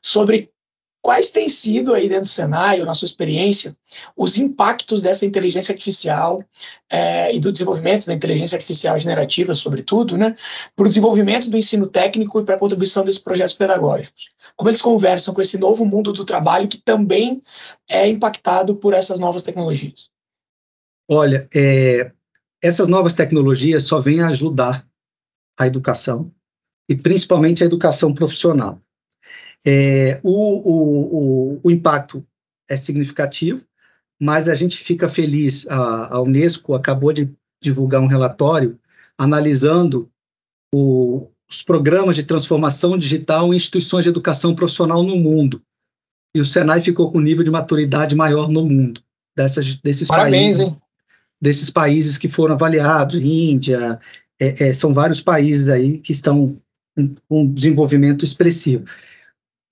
sobre 0.01 0.51
Quais 1.05 1.31
têm 1.31 1.51
sido 1.51 1.93
aí 1.93 2.09
dentro 2.09 2.25
do 2.25 2.29
cenário, 2.29 2.87
na 2.87 2.95
sua 2.95 3.05
experiência, 3.05 3.77
os 4.17 4.39
impactos 4.39 5.03
dessa 5.03 5.27
inteligência 5.27 5.71
artificial 5.71 6.43
é, 6.89 7.31
e 7.37 7.39
do 7.39 7.53
desenvolvimento 7.53 8.07
da 8.07 8.15
inteligência 8.15 8.57
artificial 8.57 8.97
generativa, 8.97 9.55
sobretudo, 9.55 10.17
né, 10.17 10.35
para 10.75 10.87
o 10.87 10.89
desenvolvimento 10.89 11.51
do 11.51 11.59
ensino 11.59 11.87
técnico 11.87 12.41
e 12.41 12.45
para 12.45 12.55
a 12.55 12.59
contribuição 12.59 13.05
desses 13.05 13.21
projetos 13.21 13.53
pedagógicos? 13.53 14.31
Como 14.57 14.71
eles 14.71 14.81
conversam 14.81 15.35
com 15.35 15.43
esse 15.43 15.59
novo 15.59 15.85
mundo 15.85 16.11
do 16.11 16.25
trabalho 16.25 16.67
que 16.67 16.79
também 16.79 17.43
é 17.87 18.09
impactado 18.09 18.75
por 18.75 18.95
essas 18.95 19.21
novas 19.21 19.43
tecnologias? 19.43 20.09
Olha, 21.07 21.47
é, 21.55 22.13
essas 22.63 22.89
novas 22.89 23.15
tecnologias 23.15 23.85
só 23.85 24.01
vêm 24.01 24.23
ajudar 24.23 24.89
a 25.61 25.67
educação 25.67 26.33
e 26.89 26.97
principalmente 26.97 27.63
a 27.63 27.67
educação 27.67 28.15
profissional. 28.15 28.81
É, 29.67 30.21
o, 30.23 31.57
o, 31.57 31.61
o, 31.63 31.71
impacto 31.71 32.25
é 32.69 32.77
significativo, 32.77 33.65
mas 34.21 34.49
a 34.49 34.55
gente 34.55 34.77
fica 34.77 35.09
feliz. 35.09 35.67
A, 35.69 36.17
a 36.17 36.21
Unesco 36.21 36.75
acabou 36.75 37.13
de 37.13 37.33
divulgar 37.63 38.01
um 38.03 38.07
relatório 38.07 38.79
analisando 39.17 40.11
o, 40.73 41.29
os 41.49 41.63
programas 41.63 42.17
de 42.17 42.25
transformação 42.25 42.99
digital 42.99 43.53
em 43.53 43.57
instituições 43.57 44.05
de 44.05 44.11
educação 44.11 44.55
profissional 44.55 45.03
no 45.03 45.17
mundo. 45.17 45.63
E 46.35 46.41
o 46.41 46.45
Senai 46.45 46.81
ficou 46.81 47.11
com 47.11 47.19
um 47.19 47.23
nível 47.23 47.45
de 47.45 47.51
maturidade 47.51 48.15
maior 48.15 48.49
no 48.49 48.65
mundo, 48.65 49.01
dessas, 49.37 49.77
desses 49.77 50.09
Parabéns, 50.09 50.57
países. 50.57 50.73
Hein? 50.75 50.81
Desses 51.41 51.71
países 51.71 52.19
que 52.19 52.29
foram 52.29 52.55
avaliados, 52.55 53.21
Índia, 53.21 54.01
é, 54.41 54.69
é, 54.69 54.75
são 54.75 54.93
vários 54.93 55.21
países 55.21 55.69
aí 55.69 55.99
que 55.99 56.13
estão 56.13 56.61
com 57.29 57.43
um 57.43 57.53
desenvolvimento 57.53 58.25
expressivo. 58.25 58.85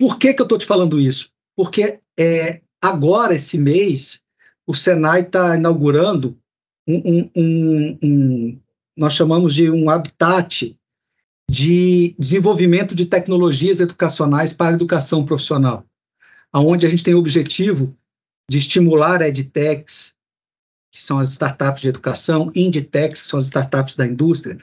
Por 0.03 0.19
que, 0.19 0.35
que 0.35 0.43
eu 0.43 0.47
estou 0.47 0.59
te 0.59 0.67
falando 0.67 0.99
isso? 0.99 1.31
Porque 1.55 2.01
é, 2.19 2.61
agora, 2.81 3.37
esse 3.37 3.57
mês, 3.57 4.21
o 4.67 4.75
Senai 4.75 5.21
está 5.21 5.57
inaugurando 5.57 6.37
um, 6.85 7.31
um, 7.37 7.99
um, 8.03 8.61
nós 8.97 9.13
chamamos 9.13 9.55
de 9.55 9.71
um 9.71 9.89
habitat 9.89 10.77
de 11.49 12.17
desenvolvimento 12.19 12.97
de 12.97 13.07
tecnologias 13.07 13.79
educacionais 13.81 14.53
para 14.53 14.73
a 14.73 14.75
educação 14.75 15.25
profissional, 15.25 15.87
aonde 16.53 16.85
a 16.85 16.91
gente 16.91 17.05
tem 17.05 17.15
o 17.15 17.21
objetivo 17.21 17.97
de 18.51 18.59
estimular 18.59 19.23
edtechs, 19.23 20.17
que 20.91 21.01
são 21.01 21.21
as 21.21 21.31
startups 21.31 21.81
de 21.81 21.91
educação, 21.91 22.51
inditechs, 22.57 23.23
que 23.23 23.29
são 23.29 23.39
as 23.39 23.45
startups 23.45 23.95
da 23.95 24.05
indústria, 24.05 24.59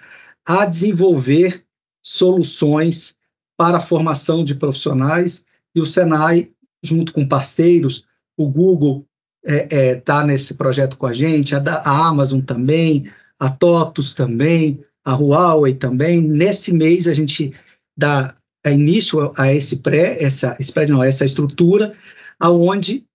a 0.45 0.65
desenvolver 0.65 1.63
soluções 2.04 3.17
para 3.60 3.80
a 3.80 3.82
formação 3.82 4.41
de 4.41 4.56
profissionais 4.56 5.45
e 5.76 5.82
o 5.82 5.86
Senai, 5.86 6.50
junto 6.82 7.12
com 7.12 7.28
parceiros, 7.28 8.06
o 8.38 8.48
Google 8.48 9.06
está 9.45 9.76
é, 9.76 9.89
é, 9.89 9.95
tá 9.95 10.26
nesse 10.26 10.54
projeto 10.54 10.95
com 10.95 11.06
a 11.06 11.12
gente, 11.12 11.54
a, 11.54 11.60
a, 11.60 12.08
Amazon 12.08 12.39
também, 12.39 13.12
a 13.38 13.50
TOTUS 13.50 14.13
também, 14.13 14.82
a 15.04 15.13
Huawei 15.13 15.74
também. 15.74 16.22
Nesse 16.22 16.72
mês 16.74 17.06
a 17.06 17.13
gente 17.13 17.54
dá 17.98 18.34
início 18.65 19.19
a, 19.19 19.43
a 19.43 19.54
esse 19.54 19.80
pré, 19.80 20.24
essa, 20.24 20.56
esse 20.58 20.72
pré, 20.72 20.88
não, 20.88 21.04
essa 21.04 21.26
estrutura, 21.26 21.93
aonde 22.39 23.06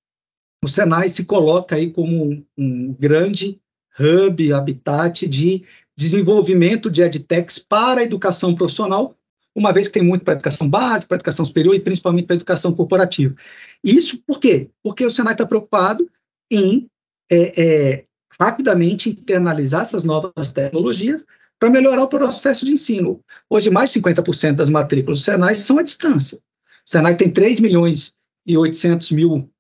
o 0.63 0.69
Senai 0.69 1.09
se 1.09 1.25
coloca 1.25 1.75
aí 1.75 1.91
como 1.91 2.23
um, 2.23 2.45
um 2.59 2.93
grande 2.93 3.59
hub, 3.99 4.53
habitat 4.53 5.27
de 5.27 5.65
desenvolvimento 5.97 6.91
de 6.91 7.01
edtechs 7.01 7.59
para 7.59 8.03
a 8.03 8.05
educação 8.05 8.55
profissional 8.55 9.17
uma 9.55 9.73
vez 9.73 9.87
que 9.87 9.95
tem 9.95 10.03
muito 10.03 10.25
para 10.25 10.35
educação 10.35 10.69
básica, 10.69 11.09
para 11.09 11.17
educação 11.17 11.45
superior 11.45 11.75
e 11.75 11.81
principalmente 11.81 12.27
para 12.27 12.37
educação 12.37 12.75
corporativa. 12.75 13.35
Isso 13.83 14.21
por 14.27 14.41
quê? 14.41 14.71
Porque 14.83 15.07
o 15.07 15.11
Senai 15.11 15.35
está 15.35 15.47
preocupado 15.47 16.11
em 16.51 16.89
é, 17.31 17.63
é, 17.63 18.05
rapidamente 18.41 19.11
internalizar 19.11 19.83
essas 19.83 20.05
novas 20.05 20.53
tecnologias 20.53 21.25
para 21.59 21.71
melhorar 21.71 22.03
o 22.03 22.09
processo 22.09 22.65
de 22.65 22.73
ensino. 22.73 23.21
Hoje, 23.49 23.71
mais 23.71 23.91
de 23.91 24.01
50% 24.01 24.57
das 24.57 24.69
matrículas 24.69 25.21
do 25.21 25.25
Senai 25.25 25.55
são 25.55 25.79
à 25.79 25.83
distância. 25.83 26.39
O 26.39 26.91
Senai 26.91 27.17
tem 27.17 27.31
3 27.31 27.61
milhões 27.61 28.15
e 28.47 28.57
800 28.59 29.11
mil, 29.13 29.51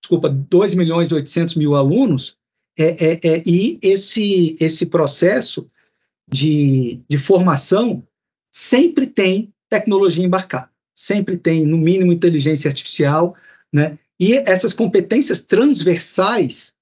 desculpa, 0.00 0.28
2 0.28 0.74
milhões 0.74 1.10
e 1.10 1.14
800 1.14 1.56
mil 1.56 1.74
alunos, 1.74 2.36
é, 2.78 2.84
é, 2.84 3.20
é, 3.22 3.42
e 3.44 3.78
esse, 3.82 4.56
esse 4.58 4.86
processo 4.86 5.68
de, 6.26 7.00
de 7.08 7.18
formação 7.18 8.02
sempre 8.50 9.06
tem 9.06 9.52
tecnologia 9.68 10.24
embarcada, 10.24 10.70
sempre 10.94 11.36
tem, 11.36 11.64
no 11.64 11.78
mínimo, 11.78 12.12
inteligência 12.12 12.68
artificial, 12.68 13.36
né? 13.72 13.98
E 14.18 14.34
essas 14.34 14.74
competências 14.74 15.40
transversais, 15.40 16.74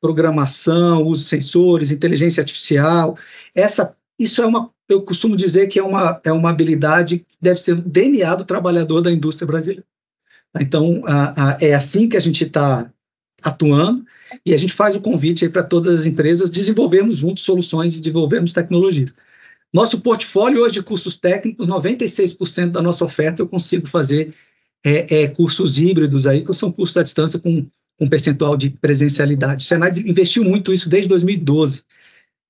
programação, 0.00 1.02
uso 1.02 1.22
de 1.22 1.28
sensores, 1.28 1.90
inteligência 1.90 2.40
artificial, 2.40 3.18
essa, 3.54 3.96
isso 4.18 4.40
é 4.42 4.46
uma, 4.46 4.70
eu 4.88 5.02
costumo 5.02 5.36
dizer 5.36 5.66
que 5.66 5.78
é 5.78 5.82
uma, 5.82 6.20
é 6.22 6.30
uma 6.30 6.50
habilidade 6.50 7.20
que 7.20 7.36
deve 7.40 7.60
ser 7.60 7.72
o 7.72 7.82
DNA 7.82 8.36
do 8.36 8.44
trabalhador 8.44 9.00
da 9.00 9.10
indústria 9.10 9.46
brasileira. 9.46 9.84
Então, 10.60 11.02
a, 11.06 11.54
a, 11.54 11.58
é 11.60 11.74
assim 11.74 12.08
que 12.08 12.16
a 12.16 12.20
gente 12.20 12.44
está 12.44 12.90
atuando 13.42 14.04
e 14.44 14.54
a 14.54 14.56
gente 14.56 14.72
faz 14.72 14.94
o 14.94 15.00
convite 15.00 15.48
para 15.48 15.62
todas 15.62 16.00
as 16.00 16.06
empresas 16.06 16.50
desenvolvermos 16.50 17.16
juntos 17.16 17.44
soluções 17.44 17.96
e 17.96 18.00
desenvolvermos 18.00 18.52
tecnologias. 18.52 19.12
Nosso 19.72 20.00
portfólio 20.00 20.62
hoje 20.62 20.74
de 20.74 20.82
cursos 20.82 21.18
técnicos, 21.18 21.68
96% 21.68 22.70
da 22.70 22.82
nossa 22.82 23.04
oferta 23.04 23.42
eu 23.42 23.48
consigo 23.48 23.86
fazer 23.86 24.34
é, 24.84 25.22
é, 25.22 25.28
cursos 25.28 25.78
híbridos 25.78 26.26
aí, 26.26 26.44
que 26.44 26.54
são 26.54 26.70
cursos 26.70 26.96
à 26.96 27.02
distância 27.02 27.38
com 27.38 27.66
um 27.98 28.08
percentual 28.08 28.56
de 28.56 28.70
presencialidade. 28.70 29.64
O 29.64 29.66
Senai 29.66 29.90
investiu 30.04 30.44
muito 30.44 30.72
isso 30.72 30.88
desde 30.88 31.08
2012. 31.08 31.84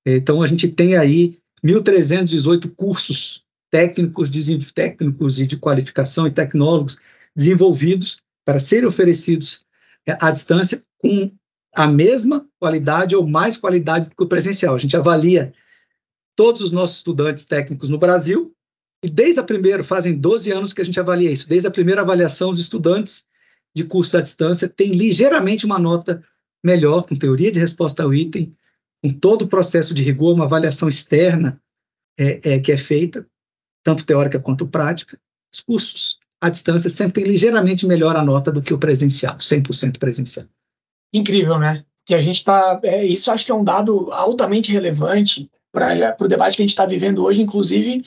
Então, 0.05 0.41
a 0.41 0.47
gente 0.47 0.67
tem 0.67 0.95
aí 0.95 1.37
1.318 1.63 2.69
cursos 2.75 3.43
técnicos, 3.69 4.29
técnicos 4.73 5.39
e 5.39 5.47
de 5.47 5.57
qualificação 5.57 6.27
e 6.27 6.31
tecnólogos 6.31 6.97
desenvolvidos 7.35 8.21
para 8.45 8.59
serem 8.59 8.87
oferecidos 8.87 9.65
é, 10.05 10.17
à 10.21 10.31
distância 10.31 10.81
com 10.99 11.31
a 11.75 11.87
mesma 11.87 12.45
qualidade 12.59 13.15
ou 13.15 13.27
mais 13.27 13.57
qualidade 13.57 14.07
do 14.09 14.15
que 14.15 14.23
o 14.23 14.27
presencial. 14.27 14.75
A 14.75 14.79
gente 14.79 14.95
avalia 14.95 15.53
todos 16.37 16.61
os 16.61 16.71
nossos 16.71 16.97
estudantes 16.97 17.45
técnicos 17.45 17.89
no 17.89 17.97
Brasil 17.97 18.55
e 19.03 19.09
desde 19.09 19.39
a 19.39 19.43
primeira, 19.43 19.83
fazem 19.83 20.17
12 20.17 20.51
anos 20.51 20.71
que 20.71 20.81
a 20.81 20.85
gente 20.85 20.99
avalia 20.99 21.31
isso, 21.31 21.49
desde 21.49 21.67
a 21.67 21.71
primeira 21.71 22.01
avaliação, 22.01 22.51
os 22.51 22.59
estudantes 22.59 23.25
de 23.75 23.83
curso 23.83 24.17
à 24.17 24.21
distância 24.21 24.69
têm 24.69 24.91
ligeiramente 24.91 25.65
uma 25.65 25.77
nota 25.77 26.23
melhor, 26.63 27.03
com 27.03 27.15
teoria 27.15 27.51
de 27.51 27.59
resposta 27.59 28.03
ao 28.03 28.13
item, 28.13 28.55
com 29.03 29.11
todo 29.13 29.43
o 29.43 29.47
processo 29.47 29.93
de 29.93 30.01
rigor, 30.01 30.33
uma 30.33 30.45
avaliação 30.45 30.87
externa 30.87 31.61
é, 32.17 32.53
é, 32.53 32.59
que 32.59 32.71
é 32.71 32.77
feita, 32.77 33.27
tanto 33.83 34.05
teórica 34.05 34.39
quanto 34.39 34.67
prática. 34.67 35.19
Os 35.53 35.59
cursos 35.59 36.19
à 36.41 36.49
distância 36.49 36.89
sempre 36.89 37.21
têm 37.21 37.31
ligeiramente 37.31 37.85
melhor 37.85 38.15
a 38.15 38.23
nota 38.23 38.51
do 38.51 38.61
que 38.61 38.73
o 38.73 38.79
presencial, 38.79 39.37
100% 39.37 39.97
presencial. 39.99 40.47
Incrível, 41.13 41.59
né? 41.59 41.85
Que 42.05 42.15
a 42.15 42.19
gente 42.19 42.37
está. 42.37 42.79
É, 42.83 43.05
isso 43.05 43.29
acho 43.31 43.45
que 43.45 43.51
é 43.51 43.55
um 43.55 43.63
dado 43.63 44.11
altamente 44.11 44.71
relevante 44.71 45.49
para 45.71 46.15
o 46.19 46.27
debate 46.27 46.55
que 46.55 46.61
a 46.61 46.65
gente 46.65 46.71
está 46.71 46.85
vivendo 46.85 47.23
hoje, 47.23 47.41
inclusive 47.41 48.03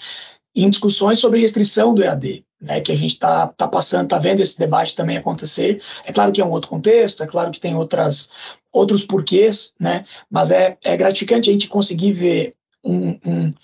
em 0.55 0.69
discussões 0.69 1.19
sobre 1.19 1.41
restrição 1.41 1.95
do 1.95 2.03
EAD, 2.03 2.45
né, 2.61 2.81
que 2.81 2.91
a 2.91 2.97
gente 2.97 3.13
está 3.13 3.47
tá 3.47 3.69
passando, 3.69 4.05
está 4.05 4.19
vendo 4.19 4.41
esse 4.41 4.59
debate 4.59 4.97
também 4.97 5.17
acontecer. 5.17 5.81
É 6.05 6.13
claro 6.13 6.33
que 6.33 6.41
é 6.41 6.45
um 6.45 6.51
outro 6.51 6.69
contexto, 6.69 7.23
é 7.23 7.27
claro 7.27 7.51
que 7.51 7.61
tem 7.61 7.77
outras, 7.77 8.31
outros 8.73 9.05
porquês, 9.05 9.75
né, 9.79 10.05
mas 10.29 10.51
é, 10.51 10.77
é 10.85 10.97
gratificante 10.97 11.49
a 11.49 11.53
gente 11.53 11.69
conseguir 11.69 12.13
ver 12.13 12.55
um, 12.85 13.11
um, 13.25 13.55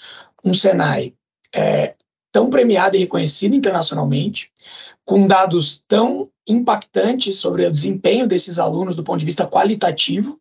um 0.44 0.54
Senai 0.54 1.12
é, 1.52 1.94
tão 2.30 2.50
premiado 2.50 2.96
e 2.96 3.00
reconhecido 3.00 3.54
internacionalmente, 3.54 4.50
com 5.04 5.26
dados 5.26 5.84
tão 5.88 6.28
impactantes 6.46 7.38
sobre 7.38 7.66
o 7.66 7.70
desempenho 7.70 8.26
desses 8.26 8.58
alunos 8.58 8.94
do 8.94 9.02
ponto 9.02 9.18
de 9.18 9.24
vista 9.24 9.46
qualitativo, 9.46 10.38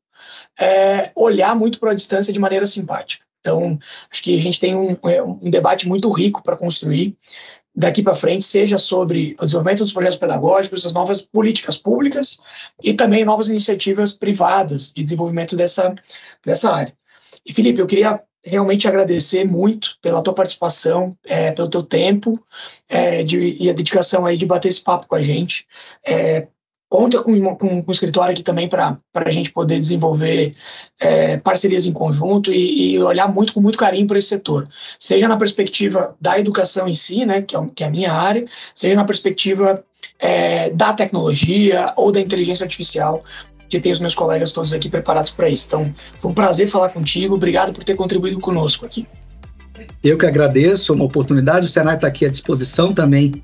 é, 0.59 1.11
olhar 1.15 1.55
muito 1.55 1.79
para 1.79 1.91
a 1.91 1.95
distância 1.95 2.31
de 2.31 2.39
maneira 2.39 2.67
simpática. 2.67 3.25
Então, 3.45 3.77
acho 4.11 4.23
que 4.23 4.35
a 4.35 4.41
gente 4.41 4.59
tem 4.59 4.75
um, 4.75 4.97
é, 5.07 5.21
um 5.21 5.51
debate 5.51 5.87
muito 5.87 6.09
rico 6.09 6.41
para 6.41 6.57
construir 6.57 7.15
daqui 7.75 8.01
para 8.01 8.15
frente, 8.15 8.43
seja 8.43 8.79
sobre 8.79 9.35
o 9.39 9.43
desenvolvimento 9.43 9.83
dos 9.83 9.93
projetos 9.93 10.17
pedagógicos, 10.17 10.83
as 10.83 10.93
novas 10.93 11.21
políticas 11.21 11.77
públicas 11.77 12.39
e 12.81 12.95
também 12.95 13.23
novas 13.23 13.47
iniciativas 13.47 14.13
privadas 14.13 14.91
de 14.91 15.03
desenvolvimento 15.03 15.55
dessa, 15.55 15.93
dessa 16.43 16.73
área. 16.73 16.93
E, 17.45 17.53
Felipe, 17.53 17.79
eu 17.79 17.85
queria 17.85 18.19
realmente 18.43 18.87
agradecer 18.87 19.43
muito 19.43 19.97
pela 20.01 20.23
tua 20.23 20.33
participação, 20.33 21.15
é, 21.23 21.51
pelo 21.51 21.69
teu 21.69 21.83
tempo 21.83 22.33
é, 22.89 23.23
de, 23.23 23.57
e 23.59 23.69
a 23.69 23.73
dedicação 23.73 24.25
aí 24.25 24.37
de 24.37 24.45
bater 24.45 24.69
esse 24.69 24.81
papo 24.81 25.07
com 25.07 25.15
a 25.15 25.21
gente. 25.21 25.67
É, 26.03 26.47
conta 26.95 27.21
com, 27.21 27.55
com, 27.55 27.83
com 27.83 27.91
o 27.91 27.91
escritório 27.91 28.31
aqui 28.31 28.41
também 28.41 28.69
para 28.69 28.97
a 29.13 29.29
gente 29.29 29.51
poder 29.51 29.77
desenvolver 29.77 30.55
é, 30.97 31.35
parcerias 31.35 31.85
em 31.85 31.91
conjunto 31.91 32.53
e, 32.53 32.93
e, 32.93 32.99
olhar 33.03 33.27
muito 33.27 33.51
com 33.51 33.59
muito 33.59 33.77
carinho 33.77 34.07
para 34.07 34.17
esse 34.17 34.29
setor, 34.29 34.65
seja 34.97 35.27
na 35.27 35.35
perspectiva 35.35 36.15
da 36.21 36.39
educação 36.39 36.87
em 36.87 36.93
si, 36.93 37.25
né, 37.25 37.41
que 37.41 37.53
é, 37.53 37.59
que 37.75 37.83
é 37.83 37.87
a 37.87 37.89
minha 37.89 38.13
área, 38.13 38.45
seja 38.73 38.95
na 38.95 39.03
perspectiva 39.03 39.83
é, 40.17 40.69
da 40.69 40.93
tecnologia 40.93 41.91
ou 41.97 42.13
da 42.13 42.21
inteligência 42.21 42.63
artificial, 42.63 43.21
que 43.67 43.81
tem 43.81 43.91
os 43.91 43.99
meus 43.99 44.15
colegas 44.15 44.53
todos 44.53 44.71
aqui 44.71 44.87
preparados 44.87 45.31
para 45.31 45.49
isso. 45.49 45.67
Então, 45.67 45.93
foi 46.17 46.31
um 46.31 46.33
prazer 46.33 46.69
falar 46.69 46.89
contigo, 46.89 47.35
obrigado 47.35 47.73
por 47.73 47.83
ter 47.83 47.95
contribuído 47.95 48.39
conosco 48.39 48.85
aqui. 48.85 49.05
Eu 50.01 50.17
que 50.17 50.25
agradeço 50.25 50.93
uma 50.93 51.03
oportunidade, 51.03 51.65
o 51.65 51.69
Senai 51.69 51.95
está 51.95 52.07
aqui 52.07 52.25
à 52.25 52.29
disposição 52.29 52.93
também 52.93 53.43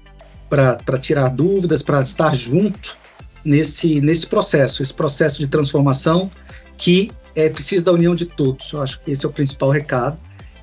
para 0.50 0.98
tirar 1.02 1.28
dúvidas, 1.28 1.82
para 1.82 2.02
estar 2.02 2.34
junto 2.34 3.01
nesse, 3.44 4.02
nesse 4.02 4.28
processo, 4.28 4.84
esse 4.84 4.94
processo 4.94 5.40
de 5.40 5.48
transformação 5.48 6.30
que 6.78 7.12
é 7.36 7.50
preciso 7.50 7.86
da 7.86 7.92
união 7.92 8.16
de 8.16 8.26
todos. 8.26 8.72
Eu 8.72 8.82
acho 8.82 9.00
que 9.02 9.12
esse 9.12 9.26
é 9.26 9.30
o 9.30 9.32
principal 9.32 9.70
recado. 9.70 10.18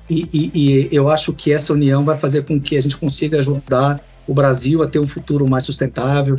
E, 0.09 0.27
e, 0.33 0.51
e, 0.53 0.89
eu 0.91 1.07
acho 1.07 1.31
que 1.33 1.51
essa 1.51 1.71
união 1.71 2.03
vai 2.03 2.17
fazer 2.17 2.43
com 2.43 2.59
que 2.59 2.75
a 2.75 2.81
gente 2.81 2.97
consiga 2.97 3.39
ajudar 3.39 4.01
o 4.27 4.33
Brasil 4.33 4.81
a 4.81 4.87
ter 4.87 4.99
um 4.99 5.07
futuro 5.07 5.49
mais 5.49 5.63
sustentável, 5.63 6.35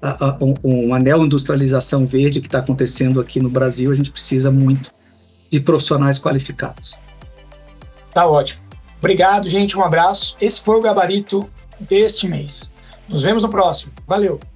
a, 0.00 0.26
a, 0.26 0.38
um, 0.40 0.54
uma 0.64 0.98
neo-industrialização 0.98 2.06
verde 2.06 2.40
que 2.40 2.48
está 2.48 2.58
acontecendo 2.58 3.20
aqui 3.20 3.40
no 3.40 3.48
Brasil. 3.48 3.90
A 3.90 3.94
gente 3.94 4.10
precisa 4.10 4.50
muito 4.50 4.90
de 5.50 5.60
profissionais 5.60 6.18
qualificados. 6.18 6.94
Tá 8.12 8.26
ótimo. 8.26 8.62
Obrigado, 8.98 9.48
gente. 9.48 9.76
Um 9.76 9.82
abraço. 9.82 10.36
Esse 10.40 10.60
foi 10.60 10.76
o 10.76 10.80
gabarito 10.80 11.48
deste 11.80 12.28
mês. 12.28 12.70
Nos 13.08 13.22
vemos 13.22 13.42
no 13.42 13.48
próximo. 13.48 13.92
Valeu! 14.06 14.51